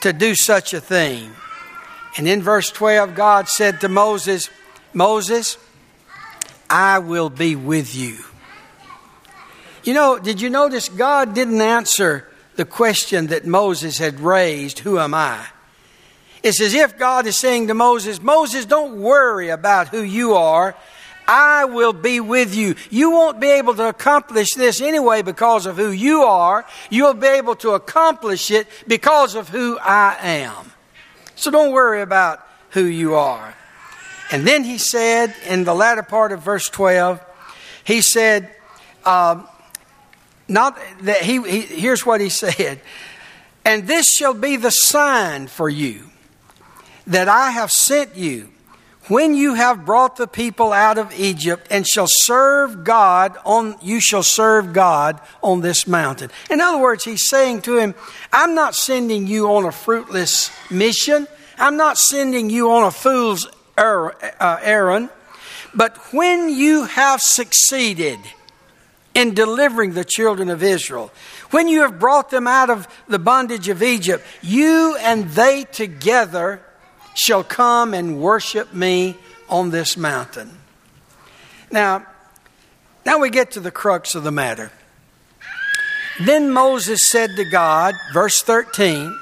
to 0.00 0.12
do 0.12 0.34
such 0.34 0.72
a 0.74 0.80
thing? 0.80 1.32
And 2.16 2.28
in 2.28 2.42
verse 2.42 2.70
12, 2.70 3.14
God 3.14 3.48
said 3.48 3.80
to 3.80 3.88
Moses, 3.88 4.48
Moses, 4.92 5.58
I 6.70 7.00
will 7.00 7.30
be 7.30 7.56
with 7.56 7.94
you. 7.94 8.24
You 9.84 9.92
know, 9.92 10.18
did 10.18 10.40
you 10.40 10.48
notice 10.48 10.88
God 10.88 11.34
didn't 11.34 11.60
answer 11.60 12.26
the 12.56 12.64
question 12.64 13.26
that 13.28 13.46
Moses 13.46 13.98
had 13.98 14.18
raised, 14.18 14.78
Who 14.80 14.98
am 14.98 15.12
I? 15.12 15.46
It's 16.42 16.60
as 16.60 16.74
if 16.74 16.98
God 16.98 17.26
is 17.26 17.36
saying 17.36 17.68
to 17.68 17.74
Moses, 17.74 18.20
Moses, 18.20 18.64
don't 18.64 19.00
worry 19.00 19.48
about 19.48 19.88
who 19.88 20.02
you 20.02 20.34
are. 20.34 20.74
I 21.26 21.64
will 21.64 21.94
be 21.94 22.20
with 22.20 22.54
you. 22.54 22.74
You 22.90 23.10
won't 23.10 23.40
be 23.40 23.50
able 23.50 23.74
to 23.74 23.88
accomplish 23.88 24.52
this 24.54 24.82
anyway 24.82 25.22
because 25.22 25.64
of 25.64 25.76
who 25.76 25.90
you 25.90 26.22
are. 26.22 26.66
You'll 26.90 27.14
be 27.14 27.28
able 27.28 27.56
to 27.56 27.70
accomplish 27.70 28.50
it 28.50 28.68
because 28.86 29.34
of 29.34 29.48
who 29.48 29.78
I 29.78 30.16
am. 30.20 30.72
So 31.34 31.50
don't 31.50 31.72
worry 31.72 32.02
about 32.02 32.46
who 32.70 32.84
you 32.84 33.14
are. 33.14 33.54
And 34.30 34.46
then 34.46 34.64
he 34.64 34.76
said 34.76 35.34
in 35.48 35.64
the 35.64 35.74
latter 35.74 36.02
part 36.02 36.32
of 36.32 36.42
verse 36.42 36.68
12, 36.68 37.24
he 37.84 38.02
said, 38.02 38.54
um, 39.06 39.48
not 40.48 40.78
that 41.02 41.22
he, 41.22 41.42
he 41.42 41.60
here's 41.60 42.04
what 42.04 42.20
he 42.20 42.28
said. 42.28 42.80
And 43.64 43.86
this 43.86 44.12
shall 44.12 44.34
be 44.34 44.56
the 44.56 44.70
sign 44.70 45.46
for 45.46 45.68
you 45.68 46.10
that 47.06 47.28
I 47.28 47.50
have 47.50 47.70
sent 47.70 48.16
you 48.16 48.50
when 49.08 49.34
you 49.34 49.54
have 49.54 49.84
brought 49.84 50.16
the 50.16 50.26
people 50.26 50.72
out 50.72 50.96
of 50.96 51.12
Egypt 51.18 51.66
and 51.70 51.86
shall 51.86 52.06
serve 52.08 52.84
God 52.84 53.36
on 53.44 53.76
you 53.82 54.00
shall 54.00 54.22
serve 54.22 54.72
God 54.72 55.20
on 55.42 55.60
this 55.60 55.86
mountain. 55.86 56.30
In 56.50 56.60
other 56.60 56.78
words, 56.78 57.04
he's 57.04 57.28
saying 57.28 57.62
to 57.62 57.76
him, 57.76 57.94
I'm 58.32 58.54
not 58.54 58.74
sending 58.74 59.26
you 59.26 59.50
on 59.50 59.64
a 59.64 59.72
fruitless 59.72 60.50
mission. 60.70 61.26
I'm 61.58 61.76
not 61.76 61.98
sending 61.98 62.48
you 62.50 62.70
on 62.70 62.84
a 62.84 62.90
fool's 62.90 63.46
er, 63.78 64.14
uh, 64.40 64.58
errand. 64.62 65.10
But 65.74 65.96
when 66.12 66.48
you 66.48 66.84
have 66.84 67.20
succeeded, 67.20 68.18
in 69.14 69.32
delivering 69.32 69.92
the 69.92 70.04
children 70.04 70.50
of 70.50 70.62
Israel. 70.62 71.12
When 71.50 71.68
you 71.68 71.82
have 71.82 71.98
brought 71.98 72.30
them 72.30 72.46
out 72.46 72.68
of 72.68 72.88
the 73.08 73.18
bondage 73.18 73.68
of 73.68 73.82
Egypt, 73.82 74.24
you 74.42 74.96
and 75.00 75.30
they 75.30 75.64
together 75.64 76.60
shall 77.14 77.44
come 77.44 77.94
and 77.94 78.20
worship 78.20 78.74
me 78.74 79.16
on 79.48 79.70
this 79.70 79.96
mountain. 79.96 80.50
Now, 81.70 82.06
now 83.06 83.18
we 83.18 83.30
get 83.30 83.52
to 83.52 83.60
the 83.60 83.70
crux 83.70 84.14
of 84.14 84.24
the 84.24 84.32
matter. 84.32 84.72
Then 86.20 86.50
Moses 86.50 87.08
said 87.08 87.30
to 87.36 87.44
God, 87.44 87.94
verse 88.12 88.42
13, 88.42 89.16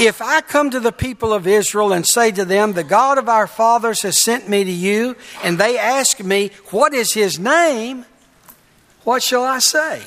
If 0.00 0.20
I 0.20 0.40
come 0.40 0.70
to 0.70 0.80
the 0.80 0.92
people 0.92 1.32
of 1.32 1.46
Israel 1.46 1.92
and 1.92 2.06
say 2.06 2.32
to 2.32 2.44
them, 2.44 2.72
The 2.72 2.84
God 2.84 3.18
of 3.18 3.28
our 3.28 3.46
fathers 3.46 4.02
has 4.02 4.20
sent 4.20 4.48
me 4.48 4.64
to 4.64 4.70
you, 4.70 5.16
and 5.44 5.56
they 5.56 5.78
ask 5.78 6.20
me, 6.20 6.50
What 6.70 6.94
is 6.94 7.14
his 7.14 7.38
name? 7.38 8.04
What 9.08 9.22
shall 9.22 9.42
I 9.42 9.58
say? 9.60 10.02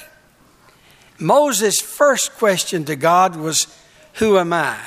Moses' 1.17 1.81
first 1.81 2.35
question 2.35 2.85
to 2.85 2.95
God 2.95 3.35
was, 3.35 3.65
Who 4.19 4.37
am 4.37 4.53
I? 4.53 4.77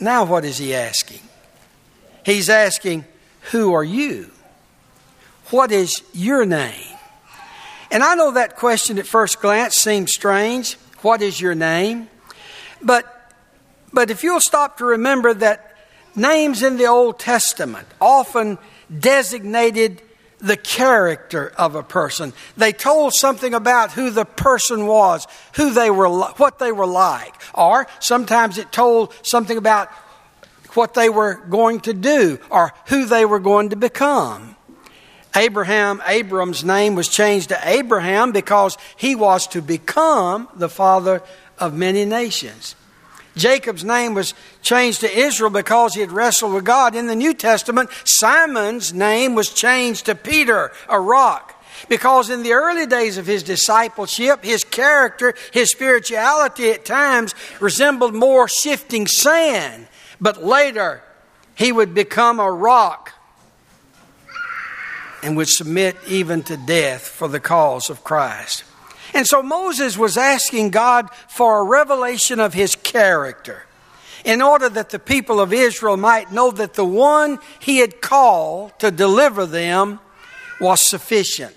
Now, 0.00 0.24
what 0.24 0.44
is 0.44 0.58
he 0.58 0.74
asking? 0.74 1.20
He's 2.26 2.50
asking, 2.50 3.04
Who 3.52 3.72
are 3.72 3.84
you? 3.84 4.32
What 5.50 5.70
is 5.70 6.02
your 6.12 6.44
name? 6.44 6.96
And 7.92 8.02
I 8.02 8.16
know 8.16 8.32
that 8.32 8.56
question 8.56 8.98
at 8.98 9.06
first 9.06 9.40
glance 9.40 9.76
seems 9.76 10.12
strange. 10.12 10.74
What 11.02 11.22
is 11.22 11.40
your 11.40 11.54
name? 11.54 12.08
But, 12.82 13.06
but 13.92 14.10
if 14.10 14.24
you'll 14.24 14.40
stop 14.40 14.78
to 14.78 14.84
remember 14.84 15.32
that 15.34 15.76
names 16.16 16.64
in 16.64 16.78
the 16.78 16.86
Old 16.86 17.20
Testament 17.20 17.86
often 18.00 18.58
designated 18.98 20.02
the 20.44 20.56
character 20.56 21.52
of 21.56 21.74
a 21.74 21.82
person. 21.82 22.32
They 22.56 22.72
told 22.72 23.14
something 23.14 23.54
about 23.54 23.92
who 23.92 24.10
the 24.10 24.26
person 24.26 24.86
was, 24.86 25.26
who 25.56 25.72
they 25.72 25.90
were, 25.90 26.08
what 26.08 26.58
they 26.58 26.70
were 26.70 26.86
like. 26.86 27.34
Or 27.54 27.86
sometimes 27.98 28.58
it 28.58 28.70
told 28.70 29.14
something 29.22 29.56
about 29.56 29.88
what 30.74 30.94
they 30.94 31.08
were 31.08 31.36
going 31.48 31.80
to 31.80 31.94
do 31.94 32.38
or 32.50 32.72
who 32.86 33.06
they 33.06 33.24
were 33.24 33.38
going 33.38 33.70
to 33.70 33.76
become. 33.76 34.54
Abraham, 35.34 36.02
Abram's 36.06 36.62
name 36.62 36.94
was 36.94 37.08
changed 37.08 37.48
to 37.48 37.58
Abraham 37.64 38.30
because 38.30 38.76
he 38.96 39.14
was 39.14 39.46
to 39.48 39.62
become 39.62 40.48
the 40.54 40.68
father 40.68 41.22
of 41.58 41.74
many 41.74 42.04
nations. 42.04 42.76
Jacob's 43.36 43.84
name 43.84 44.14
was 44.14 44.34
changed 44.62 45.00
to 45.00 45.10
Israel 45.10 45.50
because 45.50 45.94
he 45.94 46.00
had 46.00 46.12
wrestled 46.12 46.54
with 46.54 46.64
God. 46.64 46.94
In 46.94 47.06
the 47.06 47.16
New 47.16 47.34
Testament, 47.34 47.90
Simon's 48.04 48.92
name 48.92 49.34
was 49.34 49.52
changed 49.52 50.06
to 50.06 50.14
Peter, 50.14 50.70
a 50.88 51.00
rock. 51.00 51.50
Because 51.88 52.30
in 52.30 52.42
the 52.42 52.52
early 52.52 52.86
days 52.86 53.18
of 53.18 53.26
his 53.26 53.42
discipleship, 53.42 54.44
his 54.44 54.64
character, 54.64 55.34
his 55.52 55.70
spirituality 55.70 56.70
at 56.70 56.84
times 56.84 57.34
resembled 57.60 58.14
more 58.14 58.48
shifting 58.48 59.06
sand. 59.06 59.88
But 60.20 60.44
later, 60.44 61.02
he 61.54 61.72
would 61.72 61.92
become 61.92 62.38
a 62.38 62.50
rock 62.50 63.12
and 65.22 65.36
would 65.36 65.48
submit 65.48 65.96
even 66.06 66.42
to 66.44 66.56
death 66.56 67.06
for 67.06 67.28
the 67.28 67.40
cause 67.40 67.90
of 67.90 68.04
Christ. 68.04 68.64
And 69.14 69.26
so 69.26 69.42
Moses 69.42 69.96
was 69.96 70.16
asking 70.16 70.70
God 70.70 71.08
for 71.28 71.60
a 71.60 71.64
revelation 71.64 72.40
of 72.40 72.52
his 72.52 72.74
character 72.74 73.62
in 74.24 74.42
order 74.42 74.68
that 74.68 74.90
the 74.90 74.98
people 74.98 75.40
of 75.40 75.52
Israel 75.52 75.96
might 75.96 76.32
know 76.32 76.50
that 76.50 76.74
the 76.74 76.84
one 76.84 77.38
he 77.60 77.78
had 77.78 78.00
called 78.00 78.76
to 78.80 78.90
deliver 78.90 79.46
them 79.46 80.00
was 80.60 80.80
sufficient, 80.82 81.56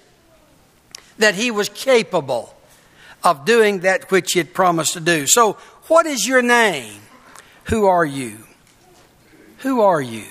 that 1.18 1.34
he 1.34 1.50
was 1.50 1.70
capable 1.70 2.54
of 3.24 3.46
doing 3.46 3.80
that 3.80 4.12
which 4.12 4.34
he 4.34 4.40
had 4.40 4.54
promised 4.54 4.94
to 4.94 5.00
do. 5.00 5.26
So, 5.26 5.54
what 5.88 6.06
is 6.06 6.28
your 6.28 6.42
name? 6.42 7.02
Who 7.66 7.88
are 7.88 8.06
you? 8.06 8.38
Who 9.60 9.82
are 9.82 10.02
you? 10.02 10.26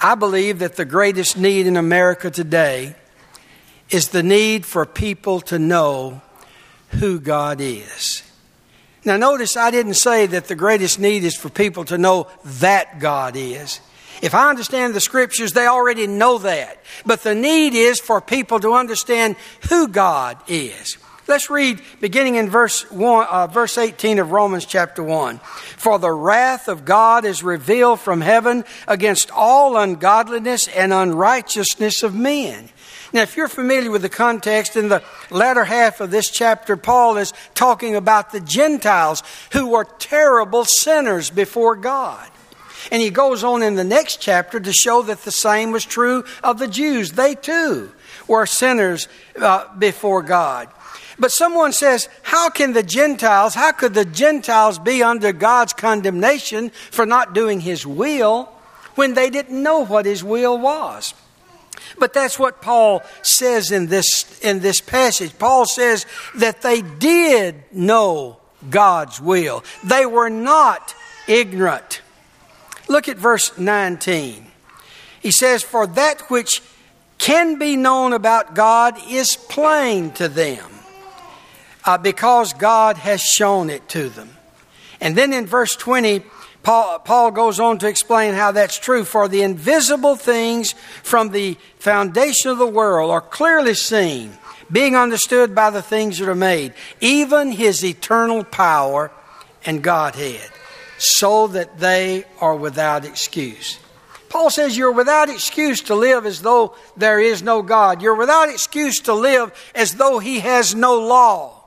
I 0.00 0.14
believe 0.14 0.60
that 0.60 0.76
the 0.76 0.84
greatest 0.84 1.36
need 1.36 1.66
in 1.66 1.76
America 1.76 2.30
today 2.30 2.94
is 3.90 4.08
the 4.08 4.22
need 4.22 4.64
for 4.64 4.86
people 4.86 5.40
to 5.40 5.58
know 5.58 6.22
who 6.90 7.20
God 7.20 7.60
is. 7.60 8.22
Now, 9.04 9.16
notice 9.16 9.56
I 9.56 9.70
didn't 9.70 9.94
say 9.94 10.26
that 10.26 10.48
the 10.48 10.54
greatest 10.54 10.98
need 10.98 11.24
is 11.24 11.36
for 11.36 11.50
people 11.50 11.84
to 11.86 11.98
know 11.98 12.28
that 12.44 12.98
God 13.00 13.36
is. 13.36 13.80
If 14.22 14.34
I 14.34 14.48
understand 14.48 14.94
the 14.94 15.00
scriptures, 15.00 15.52
they 15.52 15.66
already 15.66 16.06
know 16.06 16.38
that. 16.38 16.78
But 17.04 17.22
the 17.22 17.34
need 17.34 17.74
is 17.74 18.00
for 18.00 18.20
people 18.20 18.60
to 18.60 18.72
understand 18.72 19.36
who 19.68 19.88
God 19.88 20.38
is. 20.48 20.96
Let's 21.26 21.50
read 21.50 21.80
beginning 22.00 22.36
in 22.36 22.50
verse, 22.50 22.90
one, 22.90 23.26
uh, 23.30 23.46
verse 23.46 23.78
18 23.78 24.18
of 24.18 24.30
Romans 24.30 24.66
chapter 24.66 25.02
1. 25.02 25.38
For 25.38 25.98
the 25.98 26.12
wrath 26.12 26.68
of 26.68 26.84
God 26.84 27.24
is 27.24 27.42
revealed 27.42 28.00
from 28.00 28.20
heaven 28.20 28.64
against 28.86 29.30
all 29.30 29.76
ungodliness 29.76 30.68
and 30.68 30.92
unrighteousness 30.92 32.02
of 32.02 32.14
men 32.14 32.68
now, 33.14 33.22
if 33.22 33.36
you're 33.36 33.46
familiar 33.46 33.92
with 33.92 34.02
the 34.02 34.08
context, 34.08 34.74
in 34.74 34.88
the 34.88 35.00
latter 35.30 35.62
half 35.62 36.00
of 36.00 36.10
this 36.10 36.28
chapter, 36.30 36.76
Paul 36.76 37.16
is 37.16 37.32
talking 37.54 37.94
about 37.94 38.32
the 38.32 38.40
Gentiles 38.40 39.22
who 39.52 39.68
were 39.68 39.84
terrible 39.84 40.64
sinners 40.64 41.30
before 41.30 41.76
God. 41.76 42.28
And 42.90 43.00
he 43.00 43.10
goes 43.10 43.44
on 43.44 43.62
in 43.62 43.76
the 43.76 43.84
next 43.84 44.20
chapter 44.20 44.58
to 44.58 44.72
show 44.72 45.02
that 45.02 45.22
the 45.22 45.30
same 45.30 45.70
was 45.70 45.84
true 45.84 46.24
of 46.42 46.58
the 46.58 46.66
Jews. 46.66 47.12
They 47.12 47.36
too 47.36 47.92
were 48.26 48.46
sinners 48.46 49.06
uh, 49.40 49.72
before 49.76 50.22
God. 50.22 50.68
But 51.16 51.30
someone 51.30 51.72
says, 51.72 52.08
how 52.22 52.50
can 52.50 52.72
the 52.72 52.82
Gentiles, 52.82 53.54
how 53.54 53.70
could 53.70 53.94
the 53.94 54.04
Gentiles 54.04 54.80
be 54.80 55.04
under 55.04 55.32
God's 55.32 55.72
condemnation 55.72 56.70
for 56.90 57.06
not 57.06 57.32
doing 57.32 57.60
his 57.60 57.86
will 57.86 58.46
when 58.96 59.14
they 59.14 59.30
didn't 59.30 59.62
know 59.62 59.84
what 59.84 60.04
his 60.04 60.24
will 60.24 60.58
was? 60.58 61.14
But 61.98 62.12
that's 62.12 62.38
what 62.38 62.62
Paul 62.62 63.02
says 63.22 63.70
in 63.70 63.86
this, 63.86 64.40
in 64.40 64.60
this 64.60 64.80
passage. 64.80 65.38
Paul 65.38 65.66
says 65.66 66.06
that 66.36 66.62
they 66.62 66.82
did 66.82 67.56
know 67.72 68.38
God's 68.70 69.20
will, 69.20 69.64
they 69.82 70.06
were 70.06 70.30
not 70.30 70.94
ignorant. 71.28 72.00
Look 72.88 73.08
at 73.08 73.16
verse 73.16 73.56
19. 73.56 74.46
He 75.20 75.30
says, 75.30 75.62
For 75.62 75.86
that 75.86 76.22
which 76.30 76.62
can 77.18 77.58
be 77.58 77.76
known 77.76 78.12
about 78.12 78.54
God 78.54 78.98
is 79.08 79.36
plain 79.36 80.10
to 80.12 80.28
them, 80.28 80.70
uh, 81.84 81.96
because 81.96 82.52
God 82.52 82.98
has 82.98 83.22
shown 83.22 83.70
it 83.70 83.88
to 83.90 84.08
them. 84.10 84.30
And 85.00 85.16
then 85.16 85.32
in 85.32 85.46
verse 85.46 85.76
20, 85.76 86.22
Paul, 86.64 86.98
Paul 87.00 87.30
goes 87.30 87.60
on 87.60 87.78
to 87.78 87.88
explain 87.88 88.32
how 88.32 88.50
that's 88.50 88.78
true. 88.78 89.04
For 89.04 89.28
the 89.28 89.42
invisible 89.42 90.16
things 90.16 90.72
from 91.02 91.28
the 91.28 91.56
foundation 91.78 92.50
of 92.50 92.58
the 92.58 92.66
world 92.66 93.10
are 93.10 93.20
clearly 93.20 93.74
seen, 93.74 94.32
being 94.72 94.96
understood 94.96 95.54
by 95.54 95.68
the 95.68 95.82
things 95.82 96.18
that 96.18 96.28
are 96.28 96.34
made, 96.34 96.72
even 97.00 97.52
his 97.52 97.84
eternal 97.84 98.44
power 98.44 99.12
and 99.66 99.82
Godhead, 99.82 100.50
so 100.96 101.48
that 101.48 101.78
they 101.78 102.24
are 102.40 102.56
without 102.56 103.04
excuse. 103.04 103.78
Paul 104.30 104.48
says 104.48 104.76
you're 104.76 104.90
without 104.90 105.28
excuse 105.28 105.82
to 105.82 105.94
live 105.94 106.24
as 106.24 106.40
though 106.40 106.74
there 106.96 107.20
is 107.20 107.42
no 107.42 107.60
God. 107.60 108.00
You're 108.00 108.16
without 108.16 108.48
excuse 108.48 109.00
to 109.00 109.12
live 109.12 109.52
as 109.74 109.94
though 109.94 110.18
he 110.18 110.40
has 110.40 110.74
no 110.74 110.98
law. 110.98 111.62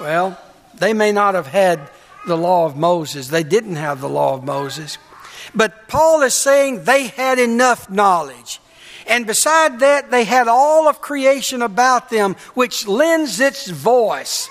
Well, 0.00 0.38
they 0.74 0.92
may 0.92 1.12
not 1.12 1.34
have 1.34 1.46
had 1.46 1.88
the 2.28 2.36
law 2.36 2.66
of 2.66 2.76
Moses. 2.76 3.28
They 3.28 3.42
didn't 3.42 3.76
have 3.76 4.00
the 4.00 4.08
law 4.08 4.34
of 4.34 4.44
Moses. 4.44 4.98
But 5.54 5.88
Paul 5.88 6.22
is 6.22 6.34
saying 6.34 6.84
they 6.84 7.08
had 7.08 7.38
enough 7.38 7.90
knowledge. 7.90 8.60
And 9.06 9.26
beside 9.26 9.80
that, 9.80 10.10
they 10.10 10.24
had 10.24 10.46
all 10.46 10.86
of 10.86 11.00
creation 11.00 11.62
about 11.62 12.10
them, 12.10 12.36
which 12.54 12.86
lends 12.86 13.40
its 13.40 13.68
voice 13.68 14.48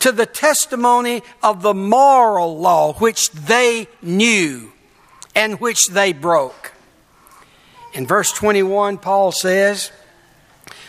to 0.00 0.12
the 0.12 0.26
testimony 0.26 1.22
of 1.42 1.62
the 1.62 1.72
moral 1.72 2.58
law 2.58 2.92
which 2.94 3.30
they 3.30 3.88
knew 4.02 4.72
and 5.34 5.60
which 5.60 5.88
they 5.88 6.12
broke. 6.12 6.72
In 7.94 8.06
verse 8.06 8.32
21, 8.32 8.98
Paul 8.98 9.32
says, 9.32 9.92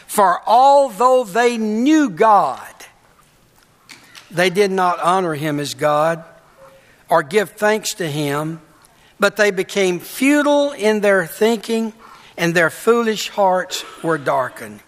For 0.08 0.42
although 0.48 1.24
they 1.24 1.58
knew 1.58 2.10
God, 2.10 2.75
they 4.36 4.50
did 4.50 4.72
not 4.72 5.00
honor 5.00 5.34
him 5.34 5.60
as 5.60 5.74
God 5.74 6.24
or 7.10 7.24
give 7.24 7.52
thanks 7.52 7.94
to 7.96 8.08
him, 8.08 8.62
but 9.20 9.38
they 9.38 9.52
became 9.52 10.00
futile 10.00 10.72
in 10.72 11.02
their 11.02 11.26
thinking, 11.26 11.94
and 12.38 12.54
their 12.54 12.70
foolish 12.70 13.30
hearts 13.30 13.84
were 14.04 14.18
darkened. 14.18 14.82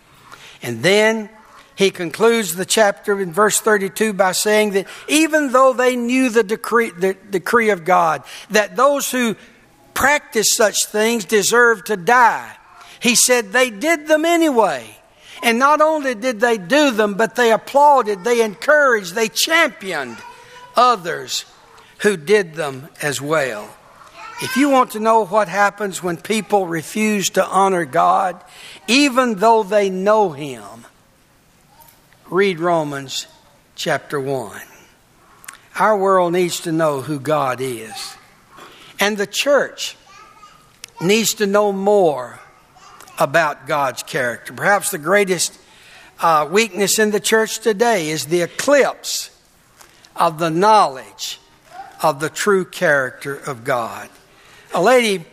And 0.62 0.84
then 0.84 1.30
he 1.76 1.92
concludes 1.92 2.56
the 2.56 2.66
chapter 2.66 3.22
in 3.22 3.32
verse 3.32 3.62
32 3.62 4.14
by 4.14 4.32
saying 4.32 4.72
that 4.72 4.88
even 5.08 5.52
though 5.52 5.74
they 5.74 5.96
knew 5.96 6.30
the 6.30 6.44
decree, 6.44 6.90
the 6.90 7.14
decree 7.14 7.70
of 7.70 7.86
God, 7.86 8.24
that 8.50 8.76
those 8.76 9.12
who 9.12 9.36
practice 9.94 10.56
such 10.56 10.86
things 10.88 11.24
deserve 11.24 11.84
to 11.86 11.96
die, 11.96 12.56
he 13.00 13.16
said 13.16 13.52
they 13.52 13.70
did 13.70 14.08
them 14.08 14.26
anyway. 14.26 14.98
And 15.44 15.60
not 15.60 15.82
only 15.82 16.16
did 16.16 16.40
they 16.40 16.58
do 16.58 16.92
them, 16.92 17.16
but 17.16 17.36
they 17.36 17.52
applauded, 17.52 18.24
they 18.24 18.44
encouraged, 18.44 19.16
they 19.16 19.30
championed 19.30 20.18
others 20.76 21.46
who 22.00 22.18
did 22.18 22.56
them 22.56 22.90
as 23.02 23.22
well. 23.22 23.70
If 24.42 24.56
you 24.56 24.70
want 24.70 24.92
to 24.92 25.00
know 25.00 25.26
what 25.26 25.48
happens 25.48 26.04
when 26.04 26.18
people 26.18 26.68
refuse 26.68 27.30
to 27.32 27.46
honor 27.46 27.86
God, 27.86 28.44
even 28.88 29.36
though 29.36 29.64
they 29.64 29.90
know 29.90 30.30
Him, 30.30 30.86
read 32.30 32.60
Romans 32.60 33.26
chapter 33.76 34.20
1. 34.20 34.62
Our 35.80 35.98
world 35.98 36.34
needs 36.34 36.62
to 36.62 36.72
know 36.72 37.02
who 37.02 37.20
God 37.20 37.62
is. 37.62 38.16
And 39.00 39.18
the 39.18 39.28
church 39.28 39.96
needs 41.02 41.36
to 41.36 41.48
know 41.48 41.72
more 41.72 42.40
about 43.18 43.68
God's 43.68 44.04
character. 44.04 44.54
Perhaps 44.54 44.92
the 44.92 44.98
greatest 44.98 45.60
uh, 46.20 46.48
weakness 46.50 47.00
in 47.00 47.12
the 47.12 47.20
church 47.20 47.60
today 47.60 48.10
is 48.10 48.26
the 48.26 48.42
eclipse 48.42 49.30
of 50.16 50.40
the 50.40 50.50
knowledge 50.50 51.40
of 52.02 52.20
the 52.20 52.30
true 52.30 52.66
character 52.66 53.36
of 53.36 53.64
God. 53.64 54.10
A 54.74 54.82
lady 54.82 55.26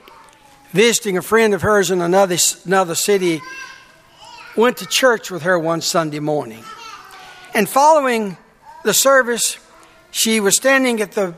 visiting 0.73 1.17
a 1.17 1.23
friend 1.23 1.55
of 1.55 1.63
hers 1.63 1.91
in 1.91 2.01
another, 2.01 2.37
another 2.65 2.95
city 2.95 3.41
went 4.57 4.77
to 4.79 4.87
church 4.87 5.31
with 5.31 5.43
her 5.43 5.59
one 5.59 5.81
Sunday 5.81 6.21
morning. 6.21 6.65
And 7.55 7.69
following 7.69 8.37
the 8.85 8.95
service, 8.95 9.59
she 10.11 10.41
was 10.41 10.57
standing 10.57 11.01
at 11.01 11.13
the, 11.13 11.35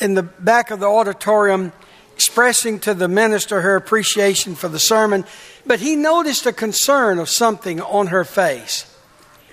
in 0.00 0.14
the 0.14 0.22
back 0.22 0.70
of 0.70 0.80
the 0.80 0.86
auditorium 0.86 1.72
expressing 2.18 2.80
to 2.80 2.94
the 2.94 3.06
minister 3.06 3.60
her 3.60 3.76
appreciation 3.76 4.56
for 4.56 4.66
the 4.66 4.80
sermon, 4.80 5.24
but 5.64 5.78
he 5.78 5.94
noticed 5.94 6.46
a 6.46 6.52
concern 6.52 7.16
of 7.20 7.28
something 7.28 7.80
on 7.80 8.08
her 8.08 8.24
face. 8.24 8.92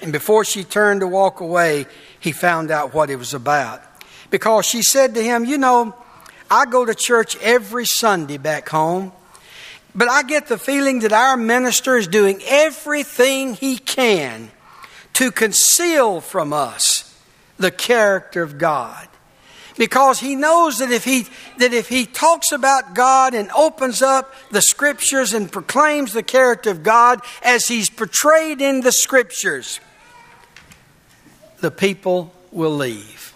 And 0.01 0.11
before 0.11 0.43
she 0.43 0.63
turned 0.63 1.01
to 1.01 1.07
walk 1.07 1.41
away, 1.41 1.85
he 2.19 2.31
found 2.31 2.71
out 2.71 2.91
what 2.91 3.11
it 3.11 3.17
was 3.17 3.35
about. 3.35 3.83
Because 4.31 4.65
she 4.65 4.81
said 4.81 5.13
to 5.13 5.21
him, 5.21 5.45
You 5.45 5.59
know, 5.59 5.93
I 6.49 6.65
go 6.65 6.83
to 6.83 6.95
church 6.95 7.37
every 7.37 7.85
Sunday 7.85 8.37
back 8.37 8.67
home, 8.67 9.11
but 9.93 10.09
I 10.09 10.23
get 10.23 10.47
the 10.47 10.57
feeling 10.57 11.01
that 11.01 11.13
our 11.13 11.37
minister 11.37 11.97
is 11.97 12.07
doing 12.07 12.41
everything 12.47 13.53
he 13.53 13.77
can 13.77 14.49
to 15.13 15.29
conceal 15.29 16.19
from 16.19 16.51
us 16.51 17.15
the 17.59 17.69
character 17.69 18.41
of 18.41 18.57
God 18.57 19.07
because 19.77 20.19
he 20.19 20.35
knows 20.35 20.79
that 20.79 20.91
if 20.91 21.03
he 21.03 21.27
that 21.57 21.73
if 21.73 21.89
he 21.89 22.05
talks 22.05 22.51
about 22.51 22.95
God 22.95 23.33
and 23.33 23.49
opens 23.51 24.01
up 24.01 24.33
the 24.51 24.61
scriptures 24.61 25.33
and 25.33 25.51
proclaims 25.51 26.13
the 26.13 26.23
character 26.23 26.69
of 26.69 26.83
God 26.83 27.19
as 27.43 27.67
he's 27.67 27.89
portrayed 27.89 28.61
in 28.61 28.81
the 28.81 28.91
scriptures 28.91 29.79
the 31.61 31.71
people 31.71 32.33
will 32.51 32.75
leave. 32.75 33.33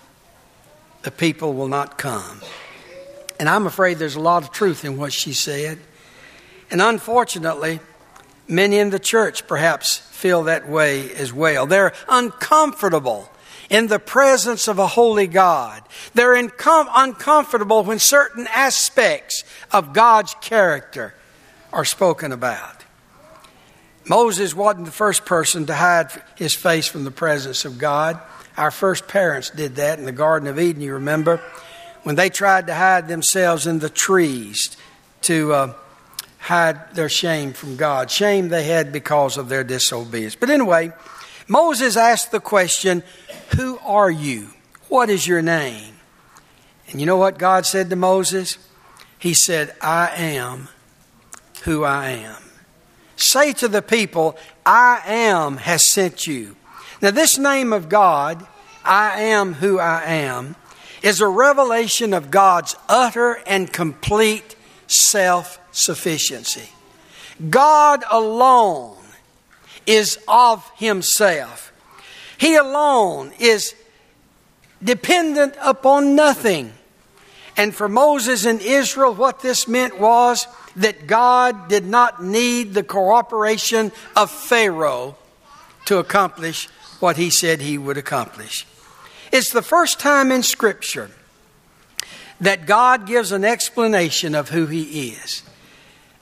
The 1.04 1.12
people 1.12 1.54
will 1.54 1.68
not 1.68 1.98
come. 1.98 2.42
And 3.40 3.48
i'm 3.50 3.66
afraid 3.66 3.98
there's 3.98 4.16
a 4.16 4.20
lot 4.20 4.44
of 4.44 4.52
truth 4.52 4.84
in 4.86 4.98
what 4.98 5.14
she 5.14 5.34
said. 5.34 5.80
And 6.72 6.82
unfortunately 6.82 7.80
many 8.48 8.78
in 8.80 8.90
the 8.90 9.00
church 9.00 9.48
perhaps 9.48 9.98
feel 9.98 10.44
that 10.44 10.68
way 10.68 11.14
as 11.14 11.32
well. 11.32 11.66
They're 11.66 11.94
uncomfortable 12.08 13.30
in 13.70 13.88
the 13.88 14.00
presence 14.00 14.68
of 14.68 14.80
a 14.80 14.88
holy 14.88 15.28
God. 15.28 15.84
They're 16.14 16.36
uncomfortable 16.36 17.84
when 17.84 18.00
certain 18.00 18.48
aspects 18.48 19.44
of 19.72 19.94
God's 19.94 20.36
character 20.42 21.14
are 21.72 21.86
spoken 21.86 22.32
about. 22.32 22.84
Moses 24.08 24.56
wasn't 24.56 24.86
the 24.86 24.92
first 24.92 25.26
person 25.26 25.68
to 25.68 25.76
hide 25.76 26.10
his 26.36 26.56
face 26.56 26.88
from 26.88 27.04
the 27.04 27.12
presence 27.12 27.64
of 27.64 27.78
God. 27.78 28.20
Our 28.58 28.72
first 28.72 29.08
parents 29.08 29.52
did 29.52 29.76
that 29.76 30.00
in 30.00 30.06
the 30.06 30.12
Garden 30.12 30.48
of 30.48 30.60
Eden, 30.60 30.82
you 30.82 30.94
remember, 30.94 31.38
when 32.04 32.16
they 32.16 32.30
tried 32.30 32.68
to 32.68 32.74
hide 32.74 33.08
themselves 33.08 33.68
in 33.68 33.80
the 33.80 33.90
trees 33.90 34.76
to 35.22 35.54
uh, 35.54 35.74
hide 36.40 36.96
their 36.96 37.10
shame 37.10 37.54
from 37.54 37.76
God. 37.76 38.10
Shame 38.10 38.50
they 38.50 38.64
had 38.64 38.92
because 38.92 39.38
of 39.38 39.48
their 39.48 39.64
disobedience. 39.64 40.36
But 40.36 40.50
anyway, 40.50 40.92
Moses 41.50 41.98
asked 41.98 42.32
the 42.32 42.40
question, 42.40 43.04
Who 43.58 43.80
are 43.80 44.10
you? 44.10 44.50
What 44.88 45.10
is 45.10 45.28
your 45.28 45.42
name? 45.42 45.96
And 46.90 47.00
you 47.00 47.06
know 47.06 47.18
what 47.18 47.38
God 47.38 47.66
said 47.66 47.90
to 47.90 47.96
Moses? 47.96 48.58
He 49.18 49.34
said, 49.34 49.76
I 49.82 50.12
am 50.16 50.70
who 51.64 51.84
I 51.84 52.12
am. 52.12 52.38
Say 53.16 53.52
to 53.54 53.68
the 53.68 53.82
people, 53.82 54.38
I 54.66 55.02
am 55.06 55.58
has 55.58 55.92
sent 55.92 56.26
you. 56.26 56.56
Now, 57.02 57.12
this 57.12 57.38
name 57.38 57.74
of 57.74 57.90
God, 57.90 58.46
I 58.86 59.22
am 59.22 59.56
who 59.56 59.80
I 59.80 60.04
am, 60.04 60.56
is 61.02 61.20
a 61.20 61.28
revelation 61.28 62.14
of 62.14 62.32
God's 62.32 62.76
utter 62.88 63.40
and 63.48 63.74
complete 63.74 64.56
self 64.88 65.60
sufficiency. 65.72 66.70
God 67.50 68.04
alone 68.10 68.99
is 69.86 70.20
of 70.28 70.70
himself. 70.76 71.72
He 72.38 72.56
alone 72.56 73.32
is 73.40 73.76
dependent 74.84 75.56
upon 75.62 76.16
nothing. 76.16 76.74
And 77.58 77.76
for 77.76 77.90
Moses 77.90 78.46
and 78.46 78.62
Israel, 78.62 79.14
what 79.14 79.42
this 79.42 79.68
meant 79.68 80.00
was 80.00 80.48
that 80.78 81.08
God 81.08 81.68
did 81.68 81.86
not 81.86 82.24
need 82.24 82.74
the 82.74 82.84
cooperation 82.84 83.92
of 84.16 84.32
Pharaoh 84.32 85.18
to 85.86 85.98
accomplish 85.98 86.68
what 87.00 87.18
he 87.18 87.30
said 87.30 87.62
he 87.62 87.78
would 87.78 87.98
accomplish. 87.98 88.66
It's 89.32 89.52
the 89.52 89.62
first 89.62 90.00
time 90.00 90.32
in 90.32 90.44
Scripture 90.44 91.12
that 92.42 92.66
God 92.66 93.06
gives 93.06 93.32
an 93.32 93.44
explanation 93.44 94.36
of 94.36 94.50
who 94.50 94.66
he 94.66 95.10
is. 95.10 95.44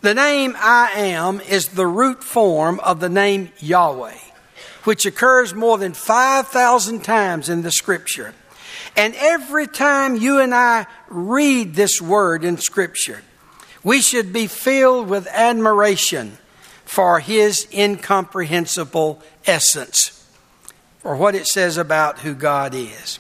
The 0.02 0.14
name 0.14 0.56
I 0.58 0.92
am 0.96 1.42
is 1.42 1.70
the 1.70 1.88
root 1.88 2.24
form 2.24 2.80
of 2.82 3.00
the 3.00 3.10
name 3.10 3.52
Yahweh, 3.58 4.18
which 4.84 5.08
occurs 5.08 5.56
more 5.56 5.80
than 5.80 5.94
5,000 5.94 7.04
times 7.04 7.50
in 7.50 7.64
the 7.64 7.72
scripture. 7.72 8.36
And 8.96 9.16
every 9.16 9.66
time 9.66 10.16
you 10.16 10.40
and 10.40 10.54
I 10.54 10.86
read 11.10 11.74
this 11.74 12.00
word 12.00 12.44
in 12.44 12.58
scripture, 12.58 13.24
we 13.84 14.02
should 14.02 14.32
be 14.32 14.48
filled 14.48 15.08
with 15.08 15.28
admiration 15.28 16.38
for 16.86 17.20
his 17.20 17.68
incomprehensible 17.74 19.22
essence, 19.46 20.26
or 21.04 21.16
what 21.16 21.36
it 21.36 21.48
says 21.48 21.78
about 21.78 22.20
who 22.20 22.36
God 22.36 22.76
is. 22.76 23.20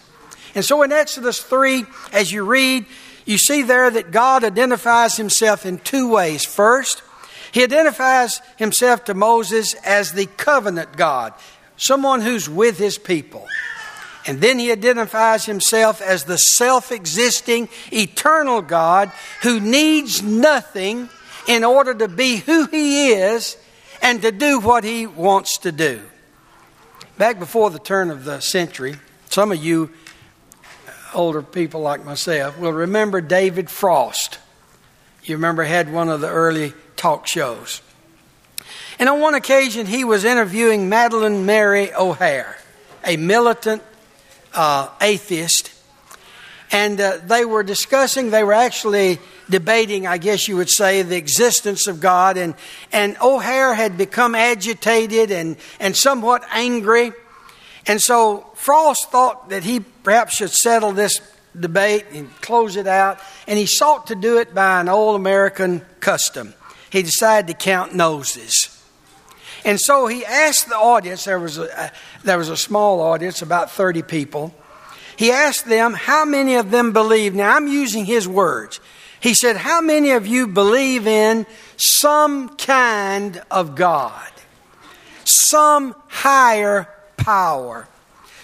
And 0.53 0.63
so 0.63 0.83
in 0.83 0.91
Exodus 0.91 1.41
3, 1.41 1.85
as 2.13 2.31
you 2.31 2.43
read, 2.43 2.85
you 3.27 3.37
see 3.37 3.61
there 3.61 3.91
that 3.91 4.11
God 4.11 4.45
identifies 4.45 5.17
himself 5.17 5.65
in 5.65 5.79
two 5.79 6.09
ways. 6.09 6.45
First, 6.45 7.03
he 7.51 7.61
identifies 7.61 8.39
himself 8.55 9.03
to 9.05 9.13
Moses 9.13 9.73
as 9.83 10.13
the 10.13 10.25
covenant 10.25 10.95
God, 10.95 11.33
someone 11.75 12.21
who's 12.21 12.49
with 12.49 12.77
his 12.77 12.97
people. 12.97 13.45
And 14.25 14.39
then 14.39 14.59
he 14.59 14.71
identifies 14.71 15.45
himself 15.45 16.01
as 16.01 16.23
the 16.23 16.37
self 16.37 16.91
existing, 16.91 17.67
eternal 17.91 18.61
God 18.61 19.11
who 19.43 19.59
needs 19.59 20.23
nothing 20.23 21.09
in 21.47 21.63
order 21.63 21.93
to 21.93 22.07
be 22.07 22.37
who 22.37 22.67
he 22.67 23.11
is 23.11 23.57
and 24.01 24.21
to 24.21 24.31
do 24.31 24.59
what 24.59 24.85
he 24.85 25.05
wants 25.05 25.57
to 25.59 25.71
do. 25.73 26.01
Back 27.17 27.39
before 27.39 27.71
the 27.71 27.79
turn 27.79 28.09
of 28.09 28.23
the 28.23 28.39
century, 28.39 28.95
some 29.29 29.51
of 29.51 29.63
you 29.63 29.91
older 31.17 31.41
people 31.41 31.81
like 31.81 32.05
myself 32.05 32.57
will 32.59 32.71
remember 32.71 33.19
David 33.19 33.69
Frost. 33.69 34.37
You 35.23 35.35
remember 35.35 35.63
had 35.63 35.91
one 35.91 36.09
of 36.09 36.21
the 36.21 36.29
early 36.29 36.73
talk 36.95 37.27
shows. 37.27 37.81
And 38.99 39.09
on 39.09 39.19
one 39.19 39.33
occasion, 39.33 39.87
he 39.87 40.03
was 40.03 40.23
interviewing 40.23 40.89
Madalyn 40.89 41.43
Murray 41.43 41.91
O'Hair, 41.93 42.57
a 43.03 43.17
militant 43.17 43.81
uh, 44.53 44.89
atheist. 45.01 45.73
And 46.71 47.01
uh, 47.01 47.17
they 47.25 47.45
were 47.45 47.63
discussing, 47.63 48.29
they 48.29 48.43
were 48.43 48.53
actually 48.53 49.19
debating, 49.49 50.05
I 50.05 50.17
guess 50.17 50.47
you 50.47 50.57
would 50.57 50.69
say, 50.69 51.01
the 51.01 51.15
existence 51.15 51.87
of 51.87 51.99
God. 51.99 52.37
And, 52.37 52.53
and 52.91 53.17
O'Hair 53.21 53.73
had 53.73 53.97
become 53.97 54.35
agitated 54.35 55.31
and, 55.31 55.57
and 55.79 55.95
somewhat 55.95 56.43
angry. 56.51 57.11
And 57.87 58.01
so 58.01 58.45
Frost 58.53 59.09
thought 59.09 59.49
that 59.49 59.63
he 59.63 59.79
perhaps 59.79 60.35
should 60.35 60.51
settle 60.51 60.91
this 60.91 61.21
debate 61.57 62.05
and 62.13 62.29
close 62.41 62.75
it 62.75 62.87
out, 62.87 63.19
and 63.47 63.57
he 63.57 63.65
sought 63.65 64.07
to 64.07 64.15
do 64.15 64.37
it 64.37 64.53
by 64.53 64.81
an 64.81 64.89
old 64.89 65.15
American 65.15 65.81
custom. 65.99 66.53
He 66.89 67.01
decided 67.01 67.47
to 67.47 67.53
count 67.53 67.95
noses. 67.95 68.73
And 69.65 69.79
so 69.79 70.07
he 70.07 70.23
asked 70.23 70.69
the 70.69 70.75
audience, 70.75 71.25
there 71.25 71.39
was 71.39 71.57
a, 71.57 71.91
there 72.23 72.37
was 72.37 72.49
a 72.49 72.57
small 72.57 73.01
audience, 73.01 73.41
about 73.41 73.71
30 73.71 74.03
people. 74.03 74.53
He 75.17 75.31
asked 75.31 75.65
them 75.65 75.93
how 75.93 76.25
many 76.25 76.55
of 76.55 76.71
them 76.71 76.93
believe. 76.93 77.33
Now 77.33 77.55
I'm 77.55 77.67
using 77.67 78.05
his 78.05 78.27
words. 78.27 78.79
He 79.19 79.33
said, 79.33 79.57
How 79.57 79.81
many 79.81 80.11
of 80.11 80.27
you 80.27 80.47
believe 80.47 81.07
in 81.07 81.45
some 81.75 82.55
kind 82.55 83.41
of 83.49 83.75
God? 83.75 84.31
Some 85.25 85.95
higher 86.07 86.87
power, 87.27 87.85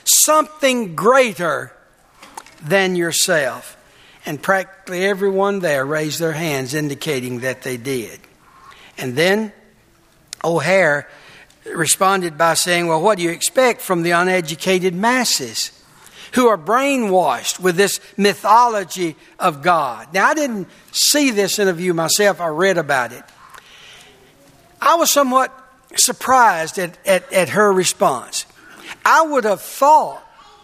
something 0.03 0.93
greater 0.93 1.71
than 2.61 2.97
yourself. 2.97 3.77
And 4.25 4.41
practically 4.41 5.05
everyone 5.05 5.59
there 5.59 5.85
raised 5.85 6.19
their 6.19 6.33
hands, 6.33 6.73
indicating 6.73 7.39
that 7.39 7.61
they 7.61 7.77
did. 7.77 8.19
And 8.97 9.15
then 9.15 9.53
O'Hair 10.43 11.09
responded 11.65 12.37
by 12.37 12.55
saying, 12.55 12.87
Well, 12.87 13.01
what 13.01 13.17
do 13.17 13.23
you 13.23 13.29
expect 13.29 13.79
from 13.79 14.03
the 14.03 14.11
uneducated 14.11 14.93
masses 14.93 15.71
who 16.33 16.47
are 16.47 16.57
brainwashed 16.57 17.61
with 17.61 17.77
this 17.77 18.01
mythology 18.17 19.15
of 19.39 19.61
God? 19.61 20.13
Now, 20.13 20.27
I 20.27 20.33
didn't 20.33 20.67
see 20.91 21.31
this 21.31 21.57
interview 21.57 21.93
myself, 21.93 22.41
I 22.41 22.47
read 22.47 22.77
about 22.77 23.13
it. 23.13 23.23
I 24.81 24.95
was 24.95 25.09
somewhat 25.09 25.57
surprised 25.95 26.77
at, 26.79 26.97
at, 27.07 27.31
at 27.31 27.49
her 27.49 27.71
response. 27.71 28.45
I 29.05 29.23
would 29.23 29.43
have 29.43 29.61
thought 29.61 30.23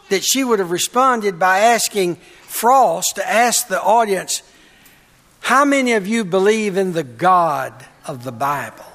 that 0.10 0.24
she 0.24 0.44
would 0.44 0.60
have 0.60 0.72
responded 0.72 1.40
by 1.40 1.60
asking 1.60 2.16
Frost 2.16 3.16
to 3.16 3.30
ask 3.30 3.68
the 3.68 3.82
audience, 3.82 4.42
How 5.42 5.66
many 5.66 5.94
of 5.94 6.08
you 6.08 6.26
believe 6.26 6.78
in 6.78 6.94
the 6.94 7.04
God 7.04 7.86
of 8.06 8.24
the 8.24 8.32
Bible? 8.32 8.86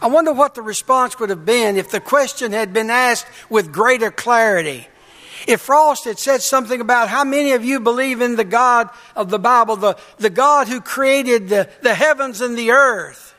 I 0.00 0.06
wonder 0.06 0.32
what 0.32 0.54
the 0.54 0.62
response 0.62 1.18
would 1.18 1.30
have 1.30 1.46
been 1.46 1.76
if 1.76 1.90
the 1.90 2.00
question 2.00 2.52
had 2.52 2.72
been 2.72 2.90
asked 2.90 3.26
with 3.48 3.72
greater 3.72 4.10
clarity. 4.10 4.86
If 5.46 5.62
Frost 5.62 6.04
had 6.04 6.18
said 6.18 6.42
something 6.42 6.80
about 6.80 7.08
how 7.08 7.24
many 7.24 7.52
of 7.52 7.64
you 7.64 7.80
believe 7.80 8.20
in 8.20 8.36
the 8.36 8.44
God 8.44 8.90
of 9.16 9.30
the 9.30 9.38
Bible, 9.38 9.76
the, 9.76 9.96
the 10.18 10.30
God 10.30 10.68
who 10.68 10.80
created 10.80 11.48
the, 11.48 11.68
the 11.82 11.94
heavens 11.94 12.40
and 12.40 12.56
the 12.56 12.70
earth, 12.70 13.34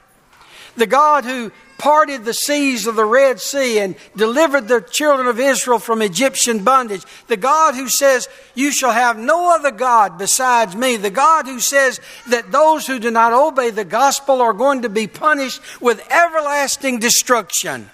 the 0.75 0.88
God 0.88 1.23
who 1.23 1.51
parted 1.77 2.25
the 2.25 2.33
seas 2.33 2.88
of 2.88 2.95
the 2.95 3.05
Red 3.05 3.39
Sea 3.39 3.79
and 3.79 3.95
delivered 4.15 4.67
the 4.67 4.81
children 4.81 5.27
of 5.27 5.39
Israel 5.39 5.79
from 5.79 6.01
Egyptian 6.01 6.63
bondage. 6.63 7.03
The 7.27 7.38
God 7.38 7.75
who 7.75 7.89
says, 7.89 8.29
You 8.53 8.71
shall 8.71 8.91
have 8.91 9.17
no 9.17 9.53
other 9.53 9.71
God 9.71 10.17
besides 10.17 10.75
me. 10.75 10.97
The 10.97 11.09
God 11.09 11.45
who 11.45 11.59
says 11.59 11.99
that 12.29 12.51
those 12.51 12.88
who 12.88 12.99
do 12.99 13.11
not 13.11 13.33
obey 13.33 13.69
the 13.69 13.85
gospel 13.85 14.41
are 14.41 14.53
going 14.53 14.83
to 14.83 14.89
be 14.89 15.07
punished 15.07 15.61
with 15.81 16.05
everlasting 16.11 16.99
destruction. 16.99 17.89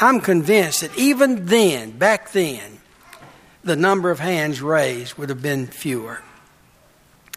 I'm 0.00 0.20
convinced 0.20 0.80
that 0.80 0.96
even 0.96 1.46
then, 1.46 1.92
back 1.92 2.32
then, 2.32 2.80
the 3.64 3.76
number 3.76 4.10
of 4.10 4.18
hands 4.18 4.60
raised 4.60 5.16
would 5.18 5.28
have 5.28 5.42
been 5.42 5.66
fewer. 5.66 6.22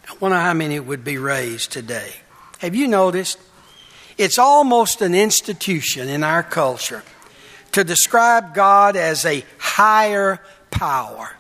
I 0.08 0.16
wonder 0.20 0.38
how 0.38 0.54
many 0.54 0.80
would 0.80 1.04
be 1.04 1.18
raised 1.18 1.72
today. 1.72 2.14
Have 2.60 2.76
you 2.76 2.88
noticed? 2.88 3.40
It's 4.18 4.40
almost 4.40 5.02
an 5.02 5.14
institution 5.14 6.08
in 6.08 6.24
our 6.24 6.44
culture 6.44 7.04
to 7.74 7.84
describe 7.84 8.54
God 8.54 8.96
as 8.96 9.26
a 9.26 9.44
higher 9.58 10.40
power, 10.72 11.36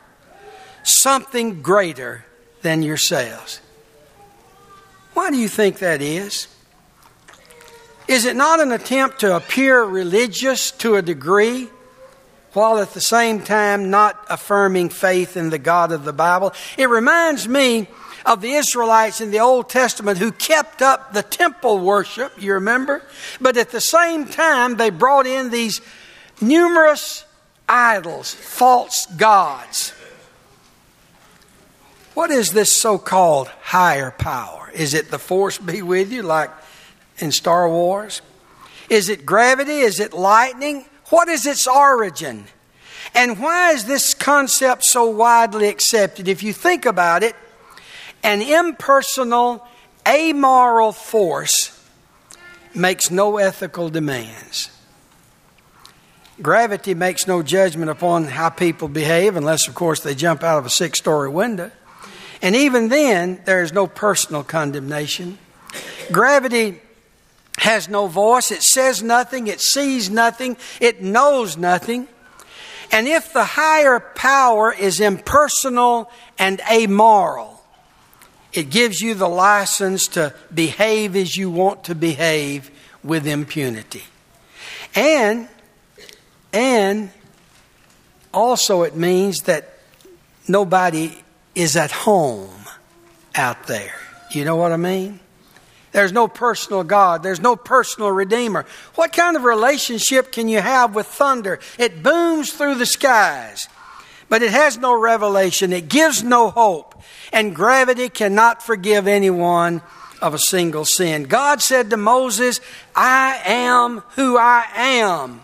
something 0.83 1.61
greater 1.61 2.25
than 2.61 2.83
yourselves. 2.83 3.61
Why 5.13 5.31
do 5.31 5.37
you 5.37 5.47
think 5.47 5.79
that 5.79 6.01
is? 6.01 6.47
Is 8.07 8.25
it 8.25 8.35
not 8.35 8.59
an 8.59 8.71
attempt 8.71 9.21
to 9.21 9.35
appear 9.35 9.81
religious 9.81 10.71
to 10.71 10.95
a 10.95 11.01
degree 11.01 11.69
while 12.53 12.77
at 12.79 12.93
the 12.93 13.01
same 13.01 13.41
time 13.41 13.89
not 13.89 14.23
affirming 14.29 14.89
faith 14.89 15.37
in 15.37 15.49
the 15.49 15.57
God 15.57 15.91
of 15.93 16.03
the 16.03 16.13
Bible? 16.13 16.53
It 16.77 16.89
reminds 16.89 17.47
me 17.47 17.87
of 18.25 18.41
the 18.41 18.53
Israelites 18.53 19.21
in 19.21 19.31
the 19.31 19.39
Old 19.39 19.69
Testament 19.69 20.17
who 20.17 20.31
kept 20.31 20.81
up 20.81 21.13
the 21.13 21.21
temple 21.21 21.79
worship, 21.79 22.33
you 22.41 22.53
remember? 22.53 23.03
But 23.39 23.55
at 23.57 23.69
the 23.69 23.81
same 23.81 24.25
time, 24.25 24.77
they 24.77 24.89
brought 24.89 25.27
in 25.27 25.51
these 25.51 25.81
numerous 26.41 27.25
idols, 27.69 28.33
false 28.33 29.05
gods. 29.17 29.93
What 32.15 32.31
is 32.31 32.51
this 32.51 32.75
so 32.75 32.97
called 32.97 33.47
higher 33.61 34.11
power? 34.11 34.71
Is 34.73 34.93
it 34.93 35.11
the 35.11 35.19
force 35.19 35.57
be 35.57 35.81
with 35.81 36.11
you, 36.11 36.23
like 36.23 36.49
in 37.19 37.31
Star 37.31 37.69
Wars? 37.69 38.21
Is 38.89 39.09
it 39.09 39.25
gravity? 39.25 39.79
Is 39.79 39.99
it 39.99 40.13
lightning? 40.13 40.85
What 41.09 41.27
is 41.27 41.45
its 41.45 41.67
origin? 41.67 42.45
And 43.13 43.39
why 43.39 43.71
is 43.71 43.85
this 43.85 44.13
concept 44.13 44.83
so 44.83 45.09
widely 45.09 45.67
accepted? 45.67 46.27
If 46.27 46.41
you 46.41 46.53
think 46.53 46.85
about 46.85 47.21
it, 47.23 47.35
an 48.25 48.41
impersonal, 48.41 49.65
amoral 50.07 50.91
force 50.91 51.71
makes 52.73 53.11
no 53.11 53.37
ethical 53.37 53.89
demands. 53.89 54.71
Gravity 56.41 56.95
makes 56.95 57.27
no 57.27 57.43
judgment 57.43 57.91
upon 57.91 58.25
how 58.25 58.49
people 58.49 58.87
behave, 58.87 59.37
unless, 59.37 59.67
of 59.67 59.75
course, 59.75 60.01
they 60.01 60.15
jump 60.15 60.43
out 60.43 60.57
of 60.57 60.65
a 60.65 60.69
six 60.71 60.97
story 60.97 61.29
window. 61.29 61.71
And 62.41 62.55
even 62.55 62.89
then, 62.89 63.41
there 63.45 63.61
is 63.61 63.71
no 63.71 63.85
personal 63.85 64.43
condemnation. 64.43 65.37
Gravity 66.11 66.81
has 67.59 67.87
no 67.87 68.07
voice, 68.07 68.51
it 68.51 68.63
says 68.63 69.03
nothing, 69.03 69.47
it 69.47 69.61
sees 69.61 70.09
nothing, 70.09 70.57
it 70.81 71.01
knows 71.01 71.57
nothing. 71.57 72.07
And 72.91 73.07
if 73.07 73.31
the 73.33 73.45
higher 73.45 73.99
power 73.99 74.73
is 74.73 74.99
impersonal 74.99 76.09
and 76.37 76.59
amoral, 76.69 77.54
it 78.55 78.69
gives 78.69 79.01
you 79.01 79.13
the 79.13 79.27
license 79.27 80.07
to 80.09 80.33
behave 80.53 81.15
as 81.15 81.35
you 81.35 81.51
want 81.51 81.83
to 81.85 81.95
behave 81.95 82.71
with 83.03 83.27
impunity. 83.27 84.03
And 84.95 85.49
and 86.53 87.11
also 88.33 88.83
it 88.83 88.95
means 88.95 89.41
that 89.41 89.77
nobody 90.47 91.11
is 91.53 91.75
at 91.75 91.91
home 91.91 92.49
out 93.35 93.67
there. 93.67 93.95
You 94.31 94.45
know 94.45 94.55
what 94.55 94.71
I 94.71 94.77
mean? 94.77 95.19
There's 95.91 96.13
no 96.13 96.27
personal 96.27 96.83
God. 96.83 97.23
There's 97.23 97.39
no 97.39 97.55
personal 97.55 98.09
Redeemer. 98.09 98.65
What 98.95 99.13
kind 99.13 99.37
of 99.37 99.43
relationship 99.43 100.31
can 100.31 100.49
you 100.49 100.59
have 100.59 100.95
with 100.95 101.07
thunder? 101.07 101.59
It 101.77 102.03
booms 102.03 102.51
through 102.51 102.75
the 102.75 102.85
skies, 102.85 103.67
but 104.27 104.41
it 104.41 104.51
has 104.51 104.77
no 104.77 104.97
revelation. 104.97 105.71
It 105.71 105.87
gives 105.87 106.23
no 106.23 106.49
hope 106.49 106.94
and 107.31 107.55
gravity 107.55 108.09
cannot 108.09 108.63
forgive 108.63 109.07
anyone 109.07 109.81
of 110.21 110.33
a 110.33 110.39
single 110.39 110.85
sin. 110.85 111.23
God 111.23 111.61
said 111.61 111.89
to 111.89 111.97
Moses, 111.97 112.61
I 112.95 113.41
am 113.45 113.99
who 114.15 114.37
I 114.37 114.65
am. 114.75 115.43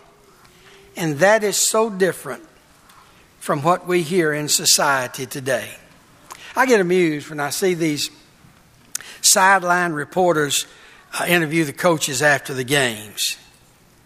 And 0.96 1.18
that 1.18 1.44
is 1.44 1.56
so 1.56 1.90
different 1.90 2.42
from 3.38 3.62
what 3.62 3.86
we 3.86 4.02
hear 4.02 4.32
in 4.32 4.48
society 4.48 5.26
today. 5.26 5.68
I 6.54 6.66
get 6.66 6.80
amused 6.80 7.30
when 7.30 7.40
I 7.40 7.50
see 7.50 7.74
these 7.74 8.10
sideline 9.20 9.92
reporters 9.92 10.66
uh, 11.18 11.24
interview 11.26 11.64
the 11.64 11.72
coaches 11.72 12.22
after 12.22 12.54
the 12.54 12.64
games. 12.64 13.36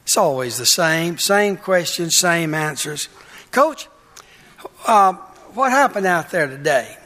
It's 0.04 0.16
always 0.16 0.58
the 0.58 0.66
same, 0.66 1.18
same 1.18 1.56
questions, 1.56 2.16
same 2.16 2.54
answers. 2.54 3.08
Coach, 3.50 3.88
uh, 4.86 5.14
what 5.54 5.72
happened 5.72 6.06
out 6.06 6.30
there 6.30 6.46
today? 6.46 6.96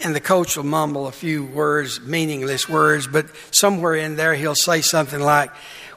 And 0.00 0.14
the 0.14 0.20
coach 0.20 0.56
will 0.56 0.64
mumble 0.64 1.06
a 1.06 1.12
few 1.12 1.44
words, 1.44 2.00
meaningless 2.00 2.68
words, 2.68 3.06
but 3.06 3.26
somewhere 3.50 3.94
in 3.94 4.16
there 4.16 4.34
he'll 4.34 4.54
say 4.54 4.80
something 4.80 5.20
like, 5.20 5.50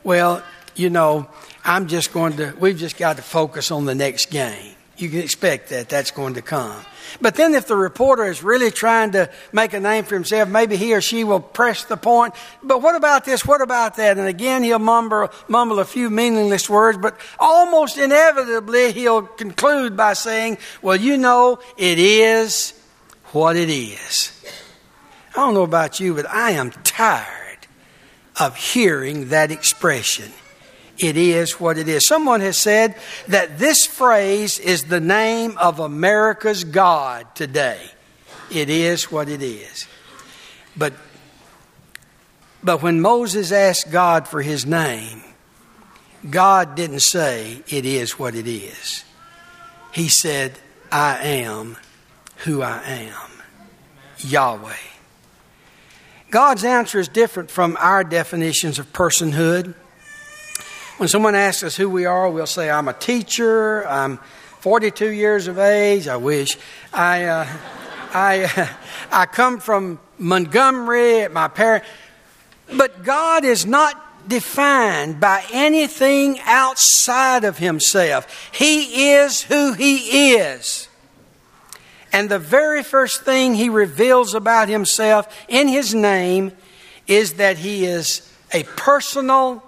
Well, 0.03 0.43
you 0.75 0.89
know, 0.89 1.29
I'm 1.63 1.87
just 1.87 2.13
going 2.13 2.37
to, 2.37 2.53
we've 2.59 2.77
just 2.77 2.97
got 2.97 3.17
to 3.17 3.21
focus 3.21 3.71
on 3.71 3.85
the 3.85 3.95
next 3.95 4.31
game. 4.31 4.75
You 4.97 5.09
can 5.09 5.19
expect 5.19 5.69
that, 5.69 5.89
that's 5.89 6.11
going 6.11 6.35
to 6.35 6.41
come. 6.41 6.79
But 7.19 7.35
then 7.35 7.55
if 7.55 7.67
the 7.67 7.75
reporter 7.75 8.25
is 8.25 8.43
really 8.43 8.71
trying 8.71 9.11
to 9.11 9.29
make 9.51 9.73
a 9.73 9.79
name 9.79 10.05
for 10.05 10.15
himself, 10.15 10.47
maybe 10.47 10.77
he 10.77 10.93
or 10.93 11.01
she 11.01 11.23
will 11.23 11.39
press 11.39 11.83
the 11.83 11.97
point. 11.97 12.35
But 12.63 12.81
what 12.81 12.95
about 12.95 13.25
this? 13.25 13.45
What 13.45 13.61
about 13.61 13.95
that? 13.95 14.17
And 14.17 14.27
again, 14.27 14.63
he'll 14.63 14.79
mumble, 14.79 15.29
mumble 15.47 15.79
a 15.79 15.85
few 15.85 16.09
meaningless 16.09 16.69
words, 16.69 16.97
but 16.99 17.17
almost 17.39 17.97
inevitably 17.97 18.91
he'll 18.91 19.23
conclude 19.23 19.97
by 19.97 20.13
saying, 20.13 20.59
well, 20.81 20.95
you 20.95 21.17
know, 21.17 21.59
it 21.77 21.97
is 21.97 22.73
what 23.33 23.55
it 23.55 23.69
is. 23.69 24.31
I 25.31 25.39
don't 25.39 25.53
know 25.53 25.63
about 25.63 25.99
you, 25.99 26.13
but 26.13 26.29
I 26.29 26.51
am 26.51 26.71
tired 26.71 27.67
of 28.39 28.55
hearing 28.55 29.29
that 29.29 29.51
expression. 29.51 30.31
It 30.97 31.17
is 31.17 31.59
what 31.59 31.77
it 31.77 31.87
is. 31.87 32.05
Someone 32.05 32.41
has 32.41 32.57
said 32.57 32.95
that 33.27 33.57
this 33.57 33.85
phrase 33.85 34.59
is 34.59 34.83
the 34.83 34.99
name 34.99 35.57
of 35.57 35.79
America's 35.79 36.63
God 36.63 37.33
today. 37.33 37.81
It 38.51 38.69
is 38.69 39.11
what 39.11 39.29
it 39.29 39.41
is. 39.41 39.87
But, 40.75 40.93
but 42.63 42.81
when 42.81 43.01
Moses 43.01 43.51
asked 43.51 43.91
God 43.91 44.27
for 44.27 44.41
his 44.41 44.65
name, 44.65 45.23
God 46.29 46.75
didn't 46.75 47.01
say, 47.01 47.63
It 47.67 47.85
is 47.85 48.19
what 48.19 48.35
it 48.35 48.47
is. 48.47 49.03
He 49.91 50.07
said, 50.07 50.59
I 50.91 51.17
am 51.23 51.77
who 52.43 52.61
I 52.61 52.81
am 52.83 53.29
Yahweh. 54.19 54.73
God's 56.31 56.63
answer 56.63 56.99
is 56.99 57.07
different 57.07 57.51
from 57.51 57.77
our 57.79 58.03
definitions 58.03 58.79
of 58.79 58.91
personhood. 58.93 59.75
When 60.97 61.09
someone 61.09 61.35
asks 61.35 61.63
us 61.63 61.75
who 61.75 61.89
we 61.89 62.05
are, 62.05 62.29
we'll 62.29 62.47
say, 62.47 62.69
I'm 62.69 62.87
a 62.87 62.93
teacher, 62.93 63.87
I'm 63.87 64.17
42 64.59 65.09
years 65.09 65.47
of 65.47 65.59
age, 65.59 66.07
I 66.07 66.17
wish. 66.17 66.57
I, 66.93 67.25
uh, 67.25 67.47
I, 68.13 68.69
I 69.11 69.25
come 69.25 69.59
from 69.59 69.99
Montgomery, 70.17 71.27
my 71.27 71.47
parents. 71.47 71.87
But 72.75 73.03
God 73.03 73.43
is 73.43 73.65
not 73.65 74.27
defined 74.27 75.19
by 75.19 75.43
anything 75.51 76.39
outside 76.45 77.43
of 77.43 77.57
Himself. 77.57 78.49
He 78.51 79.11
is 79.11 79.43
who 79.43 79.73
He 79.73 80.33
is. 80.35 80.87
And 82.13 82.29
the 82.29 82.39
very 82.39 82.83
first 82.83 83.23
thing 83.23 83.55
he 83.55 83.69
reveals 83.69 84.33
about 84.33 84.69
himself 84.69 85.27
in 85.47 85.67
his 85.67 85.93
name 85.93 86.51
is 87.07 87.33
that 87.33 87.57
he 87.57 87.85
is 87.85 88.29
a 88.53 88.63
personal 88.63 89.63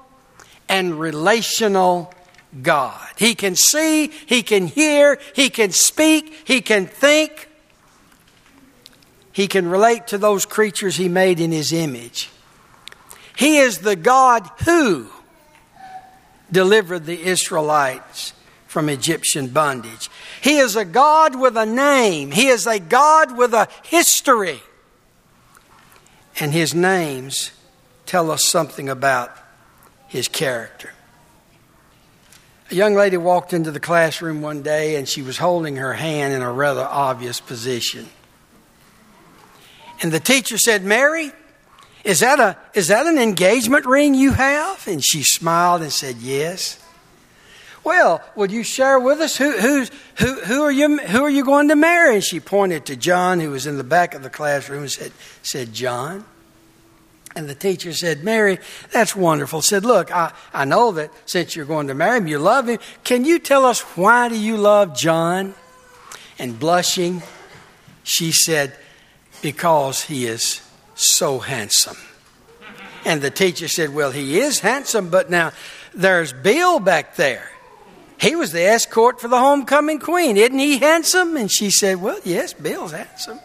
and 0.68 1.00
relational 1.00 2.14
God. 2.62 3.10
He 3.18 3.36
can 3.36 3.56
see, 3.56 4.08
he 4.08 4.44
can 4.44 4.68
hear, 4.68 5.20
he 5.34 5.50
can 5.50 5.72
speak, 5.72 6.42
he 6.46 6.62
can 6.62 6.86
think. 6.86 7.50
He 9.32 9.48
can 9.48 9.68
relate 9.68 10.08
to 10.08 10.18
those 10.18 10.46
creatures 10.46 10.96
he 10.96 11.10
made 11.10 11.40
in 11.40 11.52
his 11.52 11.74
image. 11.74 12.30
He 13.36 13.58
is 13.58 13.80
the 13.80 13.96
God 13.96 14.48
who 14.66 15.08
delivered 16.52 17.06
the 17.06 17.20
Israelites 17.20 18.34
from 18.74 18.90
Egyptian 18.90 19.48
bondage. 19.48 20.10
He 20.42 20.58
is 20.58 20.76
a 20.76 20.84
God 20.84 21.40
with 21.40 21.56
a 21.56 21.66
name, 21.66 22.32
He 22.32 22.48
is 22.48 22.66
a 22.68 22.80
God 22.80 23.38
with 23.38 23.54
a 23.54 23.70
history. 23.84 24.62
And 26.40 26.52
His 26.52 26.74
names 26.74 27.52
tell 28.08 28.32
us 28.32 28.44
something 28.44 28.90
about 28.90 29.32
His 30.08 30.28
character. 30.28 30.92
A 32.72 32.76
young 32.76 32.96
lady 32.96 33.18
walked 33.18 33.54
into 33.54 33.70
the 33.70 33.80
classroom 33.80 34.42
one 34.42 34.64
day 34.64 34.96
and 34.96 35.08
she 35.08 35.22
was 35.22 35.38
holding 35.38 35.76
her 35.76 35.94
hand 35.94 36.34
in 36.34 36.42
a 36.42 36.52
rather 36.52 36.82
obvious 36.82 37.40
position. 37.40 38.08
And 40.02 40.12
the 40.12 40.20
teacher 40.20 40.58
said, 40.58 40.84
Mary, 40.84 41.32
is 42.04 42.22
that, 42.22 42.40
a, 42.40 42.58
is 42.74 42.88
that 42.88 43.06
an 43.06 43.20
engagement 43.20 43.86
ring 43.86 44.16
you 44.16 44.32
have? 44.32 44.88
And 44.88 45.04
she 45.06 45.22
smiled 45.22 45.84
and 45.84 45.92
said, 45.92 46.18
Yes. 46.18 46.83
Well, 47.84 48.22
would 48.36 48.52
you 48.52 48.64
share 48.64 49.00
with 49.00 49.20
us 49.20 49.36
who, 49.36 49.52
who, 49.52 49.86
who, 50.16 50.42
who, 50.42 50.64
are 50.64 50.72
you, 50.72 50.98
who 51.00 51.24
are 51.24 51.30
you 51.30 51.44
going 51.44 51.68
to 51.68 51.76
marry? 51.76 52.16
And 52.16 52.24
she 52.24 52.40
pointed 52.40 52.86
to 52.86 52.96
John, 52.96 53.40
who 53.40 53.52
was 53.52 53.68
in 53.68 53.78
the 53.78 53.84
back 53.84 54.14
of 54.14 54.24
the 54.24 54.30
classroom, 54.30 54.84
and 54.84 54.92
said, 54.92 55.12
said 55.42 55.74
John. 55.74 56.24
And 57.36 57.50
the 57.50 57.56
teacher 57.56 57.94
said, 57.94 58.24
Mary, 58.24 58.60
that's 58.92 59.16
wonderful. 59.16 59.62
Said, 59.62 59.86
look, 59.86 60.16
I, 60.16 60.32
I 60.54 60.66
know 60.66 60.92
that 60.94 61.12
since 61.26 61.56
you're 61.56 61.66
going 61.66 61.88
to 61.88 61.94
marry 61.94 62.20
him, 62.20 62.28
you 62.28 62.38
love 62.38 62.70
him. 62.70 62.80
Can 63.04 63.26
you 63.26 63.40
tell 63.40 63.66
us 63.66 63.82
why 63.98 64.30
do 64.30 64.38
you 64.38 64.56
love 64.56 64.96
John? 64.96 65.56
And 66.40 66.60
blushing, 66.60 67.22
she 68.04 68.32
said, 68.32 68.76
because 69.42 70.04
he 70.04 70.26
is 70.26 70.62
so 70.96 71.40
handsome. 71.40 71.98
And 73.04 73.22
the 73.22 73.32
teacher 73.32 73.68
said, 73.68 73.94
well, 73.94 74.12
he 74.12 74.40
is 74.40 74.60
handsome, 74.60 75.10
but 75.10 75.30
now 75.30 75.52
there's 75.94 76.32
Bill 76.34 76.80
back 76.80 77.16
there. 77.16 77.50
He 78.24 78.38
was 78.38 78.54
the 78.54 78.62
escort 78.62 79.20
for 79.20 79.28
the 79.28 79.38
homecoming 79.38 80.00
queen. 80.00 80.38
Isn't 80.38 80.58
he 80.58 80.78
handsome? 80.78 81.36
And 81.36 81.52
she 81.52 81.70
said, 81.70 82.02
Well, 82.02 82.18
yes, 82.24 82.54
Bill's 82.54 82.94
handsome. 82.94 83.38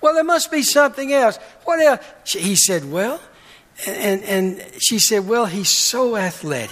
Well, 0.00 0.14
there 0.14 0.24
must 0.24 0.50
be 0.50 0.62
something 0.62 1.12
else. 1.12 1.36
What 1.64 1.78
else? 1.80 2.32
He 2.32 2.56
said, 2.56 2.90
Well, 2.90 3.20
and, 3.86 4.22
and 4.22 4.64
she 4.78 4.98
said, 4.98 5.28
Well, 5.28 5.44
he's 5.44 5.76
so 5.76 6.16
athletic. 6.16 6.70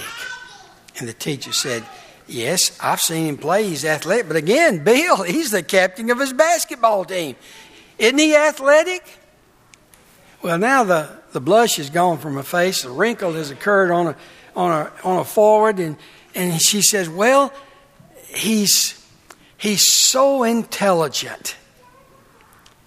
And 0.98 1.06
the 1.06 1.12
teacher 1.12 1.52
said, 1.52 1.84
Yes, 2.26 2.74
I've 2.80 3.00
seen 3.00 3.26
him 3.26 3.36
play. 3.36 3.68
He's 3.68 3.84
athletic. 3.84 4.28
But 4.28 4.36
again, 4.36 4.78
Bill, 4.84 5.22
he's 5.22 5.50
the 5.50 5.62
captain 5.62 6.08
of 6.08 6.18
his 6.18 6.32
basketball 6.32 7.04
team. 7.04 7.36
Isn't 7.98 8.18
he 8.18 8.34
athletic? 8.34 9.18
Well, 10.40 10.56
now 10.56 10.84
the, 10.84 11.10
the 11.32 11.40
blush 11.40 11.78
is 11.78 11.90
gone 11.90 12.16
from 12.16 12.36
her 12.36 12.42
face. 12.42 12.80
The 12.80 12.90
wrinkle 12.90 13.34
has 13.34 13.50
occurred 13.50 13.90
on 13.90 14.06
a, 14.06 14.16
on 14.56 14.70
a, 14.70 14.92
on 15.04 15.18
a 15.18 15.24
forward. 15.24 15.78
And 15.78 15.98
and 16.34 16.60
she 16.60 16.82
says, 16.82 17.08
Well, 17.08 17.52
he's, 18.28 19.04
he's 19.56 19.90
so 19.90 20.42
intelligent. 20.42 21.56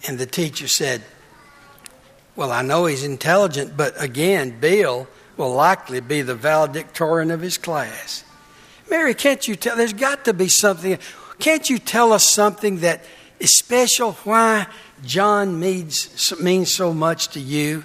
And 0.07 0.17
the 0.17 0.25
teacher 0.25 0.67
said, 0.67 1.01
Well, 2.35 2.51
I 2.51 2.61
know 2.61 2.85
he's 2.85 3.03
intelligent, 3.03 3.75
but 3.77 4.01
again, 4.01 4.59
Bill 4.59 5.07
will 5.37 5.53
likely 5.53 5.99
be 5.99 6.21
the 6.21 6.35
valedictorian 6.35 7.31
of 7.31 7.41
his 7.41 7.57
class. 7.57 8.23
Mary, 8.89 9.13
can't 9.13 9.47
you 9.47 9.55
tell? 9.55 9.75
There's 9.75 9.93
got 9.93 10.25
to 10.25 10.33
be 10.33 10.47
something. 10.47 10.97
Can't 11.39 11.69
you 11.69 11.79
tell 11.79 12.13
us 12.13 12.29
something 12.29 12.79
that 12.79 13.03
is 13.39 13.57
special? 13.57 14.13
Why 14.23 14.67
John 15.03 15.59
means, 15.59 16.33
means 16.39 16.73
so 16.73 16.93
much 16.93 17.29
to 17.29 17.39
you? 17.39 17.83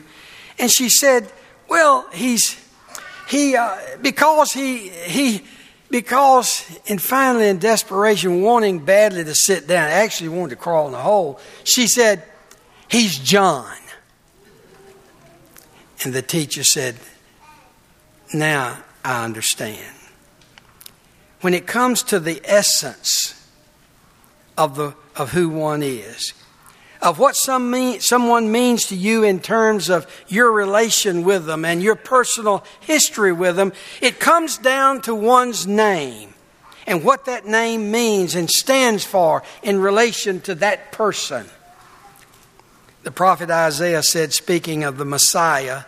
And 0.58 0.70
she 0.70 0.88
said, 0.88 1.32
Well, 1.68 2.06
he's 2.12 2.56
he 3.30 3.56
uh, 3.56 3.76
because 4.02 4.52
he 4.52 4.88
he 4.88 5.42
because 5.88 6.64
and 6.88 7.00
finally 7.00 7.48
in 7.48 7.58
desperation 7.58 8.42
wanting 8.42 8.80
badly 8.84 9.22
to 9.22 9.34
sit 9.34 9.68
down 9.68 9.88
actually 9.88 10.28
wanted 10.28 10.50
to 10.50 10.56
crawl 10.56 10.86
in 10.86 10.92
the 10.92 10.98
hole 10.98 11.38
she 11.62 11.86
said 11.86 12.24
he's 12.88 13.18
john. 13.18 13.76
And 16.02 16.12
the 16.12 16.22
teacher 16.22 16.64
said 16.64 16.96
now 18.34 18.78
i 19.04 19.24
understand. 19.24 19.94
When 21.40 21.54
it 21.54 21.66
comes 21.66 22.02
to 22.04 22.18
the 22.18 22.40
essence 22.44 23.48
of 24.58 24.76
the 24.76 24.94
of 25.14 25.30
who 25.32 25.48
one 25.48 25.82
is 25.82 26.34
of 27.02 27.18
what 27.18 27.34
some 27.34 27.70
mean, 27.70 28.00
someone 28.00 28.52
means 28.52 28.86
to 28.86 28.96
you 28.96 29.22
in 29.22 29.40
terms 29.40 29.88
of 29.88 30.06
your 30.28 30.52
relation 30.52 31.22
with 31.24 31.46
them 31.46 31.64
and 31.64 31.82
your 31.82 31.94
personal 31.94 32.64
history 32.80 33.32
with 33.32 33.56
them, 33.56 33.72
it 34.00 34.20
comes 34.20 34.58
down 34.58 35.00
to 35.02 35.14
one's 35.14 35.66
name 35.66 36.34
and 36.86 37.04
what 37.04 37.24
that 37.24 37.46
name 37.46 37.90
means 37.90 38.34
and 38.34 38.50
stands 38.50 39.04
for 39.04 39.42
in 39.62 39.80
relation 39.80 40.40
to 40.42 40.54
that 40.56 40.92
person. 40.92 41.46
The 43.02 43.10
prophet 43.10 43.50
Isaiah 43.50 44.02
said, 44.02 44.32
speaking 44.32 44.84
of 44.84 44.98
the 44.98 45.06
Messiah, 45.06 45.84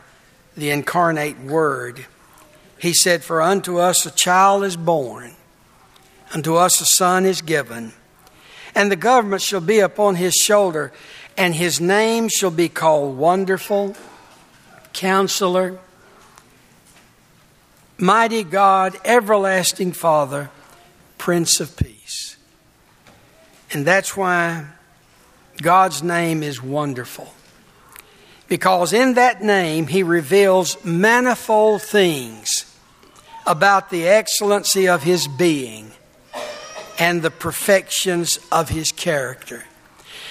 the 0.57 0.71
incarnate 0.71 1.41
Word, 1.41 2.07
he 2.79 2.95
said, 2.95 3.23
For 3.23 3.43
unto 3.43 3.79
us 3.79 4.07
a 4.07 4.11
child 4.11 4.65
is 4.65 4.77
born, 4.77 5.35
unto 6.33 6.55
us 6.55 6.81
a 6.81 6.87
son 6.87 7.27
is 7.27 7.43
given 7.43 7.93
and 8.75 8.91
the 8.91 8.97
government 8.97 9.43
shall 9.43 9.61
be 9.61 9.81
upon 9.81 10.17
his 10.17 10.35
shoulder, 10.35 10.93
and 11.37 11.55
his 11.55 11.81
name 11.81 12.29
shall 12.29 12.51
be 12.51 12.69
called 12.69 13.17
Wonderful, 13.17 13.97
Counselor, 14.93 15.79
Mighty 17.99 18.43
God, 18.43 18.97
Everlasting 19.05 19.93
Father, 19.93 20.51
Prince 21.19 21.61
of 21.61 21.77
Peace. 21.77 22.37
And 23.73 23.87
that's 23.87 24.17
why 24.17 24.67
God's 25.61 26.03
name 26.03 26.43
is 26.43 26.63
wonderful. 26.63 27.33
Because 28.49 28.93
in 28.93 29.15
that 29.15 29.43
name, 29.43 29.87
He 29.87 30.03
reveals 30.03 30.83
manifold 30.85 31.83
things 31.83 32.77
about 33.47 33.91
the 33.91 34.07
excellency 34.07 34.89
of 34.89 35.03
His 35.03 35.27
being 35.29 35.93
and 37.03 37.21
the 37.21 37.33
perfections 37.33 38.39
of 38.53 38.69
his 38.69 38.93
character. 38.93 39.65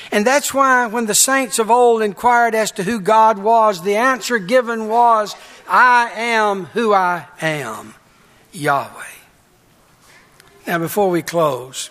And 0.10 0.26
that's 0.26 0.54
why 0.54 0.88
when 0.88 1.06
the 1.06 1.14
saints 1.14 1.60
of 1.60 1.70
old 1.70 2.02
inquired 2.02 2.56
as 2.56 2.72
to 2.72 2.84
who 2.84 3.02
God 3.02 3.38
was, 3.38 3.84
the 3.84 3.98
answer 3.98 4.40
given 4.40 4.88
was, 4.88 5.36
I 5.68 6.12
am 6.16 6.68
who 6.68 6.94
I 6.94 7.26
am, 7.42 7.94
Yahweh. 8.54 9.04
Now, 10.66 10.80
before 10.80 11.10
we 11.10 11.22
close, 11.22 11.90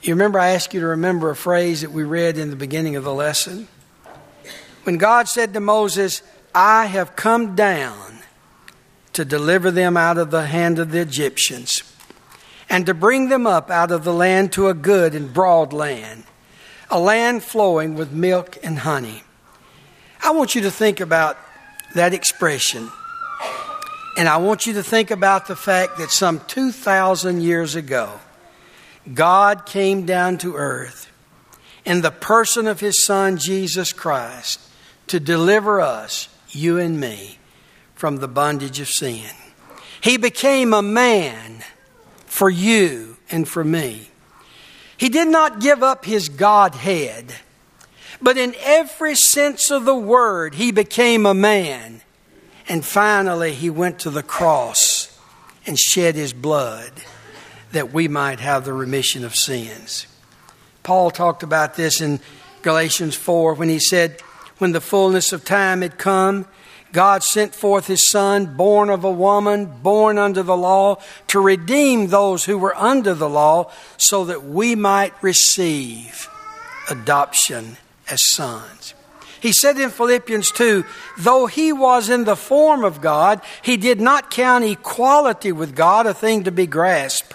you 0.00 0.14
remember 0.14 0.38
I 0.38 0.50
asked 0.50 0.72
you 0.72 0.78
to 0.78 0.86
remember 0.86 1.30
a 1.30 1.36
phrase 1.36 1.80
that 1.80 1.90
we 1.90 2.04
read 2.04 2.38
in 2.38 2.50
the 2.50 2.56
beginning 2.56 2.94
of 2.94 3.02
the 3.02 3.12
lesson? 3.12 3.66
When 4.84 4.96
God 4.96 5.26
said 5.26 5.54
to 5.54 5.60
Moses, 5.60 6.22
I 6.54 6.86
have 6.86 7.16
come 7.16 7.56
down 7.56 8.20
to 9.14 9.24
deliver 9.24 9.72
them 9.72 9.96
out 9.96 10.18
of 10.18 10.30
the 10.30 10.46
hand 10.46 10.78
of 10.78 10.92
the 10.92 11.00
Egyptians 11.00 11.89
and 12.70 12.86
to 12.86 12.94
bring 12.94 13.28
them 13.28 13.46
up 13.46 13.68
out 13.68 13.90
of 13.90 14.04
the 14.04 14.14
land 14.14 14.52
to 14.52 14.68
a 14.68 14.74
good 14.74 15.14
and 15.14 15.34
broad 15.34 15.72
land, 15.72 16.24
a 16.88 16.98
land 16.98 17.42
flowing 17.42 17.96
with 17.96 18.12
milk 18.12 18.56
and 18.62 18.78
honey. 18.78 19.24
I 20.22 20.30
want 20.30 20.54
you 20.54 20.62
to 20.62 20.70
think 20.70 21.00
about 21.00 21.36
that 21.94 22.14
expression. 22.14 22.88
And 24.16 24.28
I 24.28 24.36
want 24.36 24.66
you 24.66 24.74
to 24.74 24.82
think 24.82 25.10
about 25.10 25.48
the 25.48 25.56
fact 25.56 25.98
that 25.98 26.10
some 26.10 26.40
2,000 26.46 27.40
years 27.40 27.74
ago, 27.74 28.20
God 29.12 29.66
came 29.66 30.06
down 30.06 30.38
to 30.38 30.56
earth 30.56 31.10
in 31.84 32.02
the 32.02 32.10
person 32.10 32.66
of 32.66 32.80
His 32.80 33.02
Son, 33.02 33.38
Jesus 33.38 33.92
Christ, 33.92 34.60
to 35.08 35.18
deliver 35.18 35.80
us, 35.80 36.28
you 36.50 36.78
and 36.78 37.00
me, 37.00 37.38
from 37.94 38.18
the 38.18 38.28
bondage 38.28 38.78
of 38.78 38.88
sin. 38.88 39.30
He 40.00 40.16
became 40.16 40.72
a 40.72 40.82
man 40.82 41.64
for 42.30 42.48
you 42.48 43.16
and 43.28 43.46
for 43.46 43.64
me. 43.64 44.08
He 44.96 45.08
did 45.08 45.26
not 45.26 45.60
give 45.60 45.82
up 45.82 46.04
his 46.04 46.28
Godhead, 46.28 47.34
but 48.22 48.38
in 48.38 48.54
every 48.62 49.16
sense 49.16 49.70
of 49.70 49.84
the 49.84 49.96
word, 49.96 50.54
he 50.54 50.70
became 50.70 51.26
a 51.26 51.34
man. 51.34 52.02
And 52.68 52.84
finally, 52.84 53.52
he 53.52 53.68
went 53.68 53.98
to 54.00 54.10
the 54.10 54.22
cross 54.22 55.18
and 55.66 55.76
shed 55.76 56.14
his 56.14 56.32
blood 56.32 56.92
that 57.72 57.92
we 57.92 58.06
might 58.06 58.38
have 58.38 58.64
the 58.64 58.72
remission 58.72 59.24
of 59.24 59.34
sins. 59.34 60.06
Paul 60.84 61.10
talked 61.10 61.42
about 61.42 61.74
this 61.74 62.00
in 62.00 62.20
Galatians 62.62 63.16
4 63.16 63.54
when 63.54 63.68
he 63.68 63.80
said, 63.80 64.20
When 64.58 64.70
the 64.70 64.80
fullness 64.80 65.32
of 65.32 65.44
time 65.44 65.82
had 65.82 65.98
come, 65.98 66.46
God 66.92 67.22
sent 67.22 67.54
forth 67.54 67.86
his 67.86 68.08
Son, 68.08 68.56
born 68.56 68.90
of 68.90 69.04
a 69.04 69.10
woman, 69.10 69.66
born 69.66 70.18
under 70.18 70.42
the 70.42 70.56
law, 70.56 70.96
to 71.28 71.40
redeem 71.40 72.08
those 72.08 72.44
who 72.44 72.58
were 72.58 72.76
under 72.76 73.14
the 73.14 73.28
law, 73.28 73.70
so 73.96 74.24
that 74.24 74.44
we 74.44 74.74
might 74.74 75.12
receive 75.22 76.28
adoption 76.90 77.76
as 78.10 78.20
sons. 78.34 78.94
He 79.40 79.52
said 79.52 79.78
in 79.78 79.90
Philippians 79.90 80.52
2 80.52 80.84
though 81.18 81.46
he 81.46 81.72
was 81.72 82.10
in 82.10 82.24
the 82.24 82.36
form 82.36 82.84
of 82.84 83.00
God, 83.00 83.40
he 83.62 83.76
did 83.76 84.00
not 84.00 84.30
count 84.30 84.64
equality 84.64 85.52
with 85.52 85.74
God 85.74 86.06
a 86.06 86.12
thing 86.12 86.44
to 86.44 86.52
be 86.52 86.66
grasped, 86.66 87.34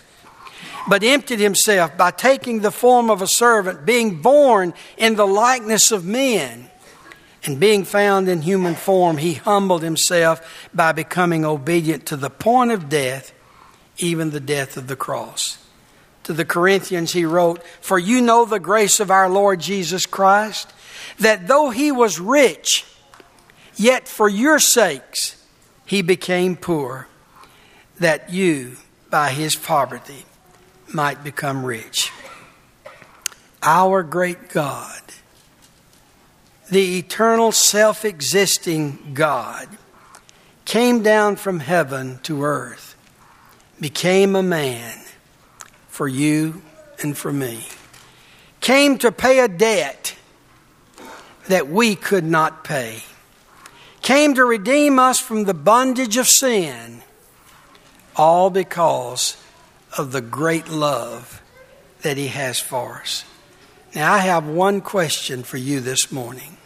but 0.88 1.04
emptied 1.04 1.40
himself 1.40 1.98
by 1.98 2.12
taking 2.12 2.60
the 2.60 2.72
form 2.72 3.10
of 3.10 3.22
a 3.22 3.28
servant, 3.28 3.86
being 3.86 4.22
born 4.22 4.74
in 4.98 5.16
the 5.16 5.26
likeness 5.26 5.92
of 5.92 6.06
men. 6.06 6.70
And 7.46 7.60
being 7.60 7.84
found 7.84 8.28
in 8.28 8.42
human 8.42 8.74
form, 8.74 9.18
he 9.18 9.36
humbled 9.36 9.84
himself 9.84 10.68
by 10.74 10.92
becoming 10.92 11.46
obedient 11.46 12.08
to 12.08 12.18
the 12.18 12.32
point 12.32 12.72
of 12.72 12.90
death, 12.90 13.34
even 14.00 14.32
the 14.32 14.40
death 14.40 14.78
of 14.78 14.88
the 14.88 14.96
cross. 14.96 15.60
To 16.24 16.34
the 16.34 16.46
Corinthians, 16.46 17.14
he 17.14 17.24
wrote, 17.24 17.64
For 17.82 18.00
you 18.00 18.20
know 18.20 18.46
the 18.46 18.60
grace 18.60 19.00
of 19.00 19.12
our 19.12 19.30
Lord 19.30 19.60
Jesus 19.60 20.08
Christ, 20.08 20.74
that 21.20 21.48
though 21.48 21.70
he 21.70 21.92
was 21.92 22.20
rich, 22.20 22.84
yet 23.76 24.08
for 24.08 24.28
your 24.28 24.58
sakes 24.58 25.44
he 25.86 26.02
became 26.02 26.56
poor, 26.56 27.08
that 28.00 28.32
you, 28.32 28.78
by 29.12 29.30
his 29.30 29.56
poverty, 29.56 30.26
might 30.92 31.24
become 31.24 31.64
rich. 31.64 32.12
Our 33.62 34.02
great 34.02 34.50
God 34.50 35.05
the 36.70 36.98
eternal, 36.98 37.52
self 37.52 38.06
existing 38.06 39.12
God, 39.14 39.68
came 40.66 41.04
down 41.04 41.36
from 41.36 41.60
heaven 41.60 42.20
to 42.24 42.44
earth, 42.44 42.96
became 43.80 44.36
a 44.36 44.44
man 44.44 45.00
for 45.88 46.08
you 46.08 46.62
and 47.02 47.18
for 47.18 47.32
me, 47.32 47.66
came 48.62 48.98
to 48.98 49.12
pay 49.12 49.40
a 49.40 49.48
debt 49.48 50.16
that 51.48 51.68
we 51.70 51.96
could 51.96 52.24
not 52.24 52.64
pay, 52.64 53.04
came 54.02 54.34
to 54.34 54.44
redeem 54.44 54.98
us 54.98 55.20
from 55.20 55.44
the 55.44 55.54
bondage 55.54 56.18
of 56.18 56.28
sin, 56.28 57.02
all 58.16 58.50
because 58.50 59.38
of 59.98 60.12
the 60.12 60.22
great 60.22 60.68
love 60.68 61.42
that 62.02 62.18
He 62.18 62.28
has 62.28 62.60
for 62.60 63.02
us. 63.02 63.24
Now, 63.96 64.14
I 64.14 64.18
have 64.18 64.46
one 64.46 64.82
question 64.82 65.44
for 65.44 65.56
you 65.56 65.80
this 65.80 66.12
morning. 66.12 66.58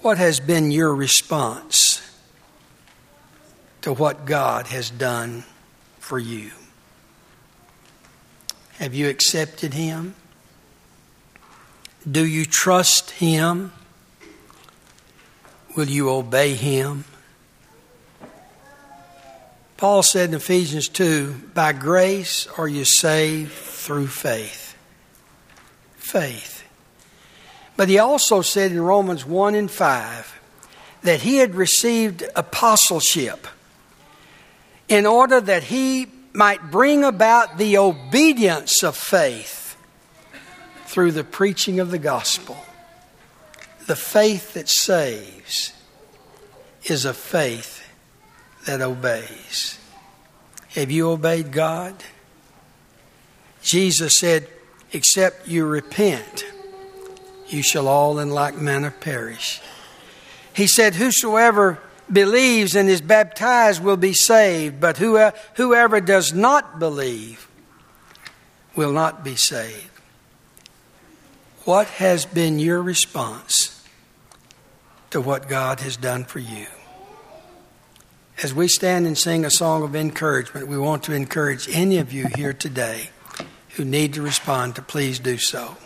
What 0.00 0.18
has 0.18 0.40
been 0.40 0.72
your 0.72 0.92
response 0.92 2.02
to 3.82 3.92
what 3.92 4.24
God 4.24 4.66
has 4.66 4.90
done 4.90 5.44
for 6.00 6.18
you? 6.18 6.50
Have 8.78 8.92
you 8.92 9.08
accepted 9.08 9.72
Him? 9.72 10.16
Do 12.10 12.26
you 12.26 12.44
trust 12.44 13.12
Him? 13.12 13.72
Will 15.76 15.88
you 15.88 16.10
obey 16.10 16.54
Him? 16.54 17.04
Paul 19.76 20.02
said 20.02 20.30
in 20.30 20.34
Ephesians 20.34 20.88
2 20.88 21.50
By 21.54 21.72
grace 21.72 22.48
are 22.58 22.66
you 22.66 22.84
saved 22.84 23.52
through 23.52 24.08
faith. 24.08 24.61
Faith. 26.12 26.68
But 27.74 27.88
he 27.88 27.98
also 27.98 28.42
said 28.42 28.70
in 28.70 28.82
Romans 28.82 29.24
1 29.24 29.54
and 29.54 29.70
5 29.70 30.40
that 31.04 31.22
he 31.22 31.38
had 31.38 31.54
received 31.54 32.22
apostleship 32.36 33.46
in 34.88 35.06
order 35.06 35.40
that 35.40 35.62
he 35.62 36.08
might 36.34 36.70
bring 36.70 37.02
about 37.02 37.56
the 37.56 37.78
obedience 37.78 38.82
of 38.82 38.94
faith 38.94 39.74
through 40.84 41.12
the 41.12 41.24
preaching 41.24 41.80
of 41.80 41.90
the 41.90 41.98
gospel. 41.98 42.62
The 43.86 43.96
faith 43.96 44.52
that 44.52 44.68
saves 44.68 45.72
is 46.84 47.06
a 47.06 47.14
faith 47.14 47.90
that 48.66 48.82
obeys. 48.82 49.78
Have 50.74 50.90
you 50.90 51.08
obeyed 51.08 51.52
God? 51.52 52.04
Jesus 53.62 54.18
said, 54.18 54.46
Except 54.92 55.48
you 55.48 55.64
repent, 55.64 56.44
you 57.48 57.62
shall 57.62 57.88
all 57.88 58.18
in 58.18 58.30
like 58.30 58.56
manner 58.56 58.90
perish. 58.90 59.60
He 60.54 60.66
said, 60.66 60.94
Whosoever 60.94 61.78
believes 62.10 62.74
and 62.74 62.88
is 62.88 63.00
baptized 63.00 63.82
will 63.82 63.96
be 63.96 64.12
saved, 64.12 64.80
but 64.80 64.98
whoever 64.98 66.00
does 66.00 66.32
not 66.32 66.78
believe 66.78 67.48
will 68.76 68.92
not 68.92 69.24
be 69.24 69.36
saved. 69.36 69.88
What 71.64 71.86
has 71.86 72.26
been 72.26 72.58
your 72.58 72.82
response 72.82 73.86
to 75.10 75.20
what 75.20 75.48
God 75.48 75.80
has 75.80 75.96
done 75.96 76.24
for 76.24 76.40
you? 76.40 76.66
As 78.42 78.52
we 78.52 78.66
stand 78.66 79.06
and 79.06 79.16
sing 79.16 79.44
a 79.44 79.50
song 79.50 79.82
of 79.82 79.94
encouragement, 79.94 80.66
we 80.66 80.76
want 80.76 81.04
to 81.04 81.14
encourage 81.14 81.68
any 81.70 81.98
of 81.98 82.12
you 82.12 82.26
here 82.34 82.52
today 82.52 83.10
who 83.74 83.84
need 83.84 84.14
to 84.14 84.22
respond 84.22 84.76
to 84.76 84.82
please 84.82 85.18
do 85.18 85.38
so. 85.38 85.76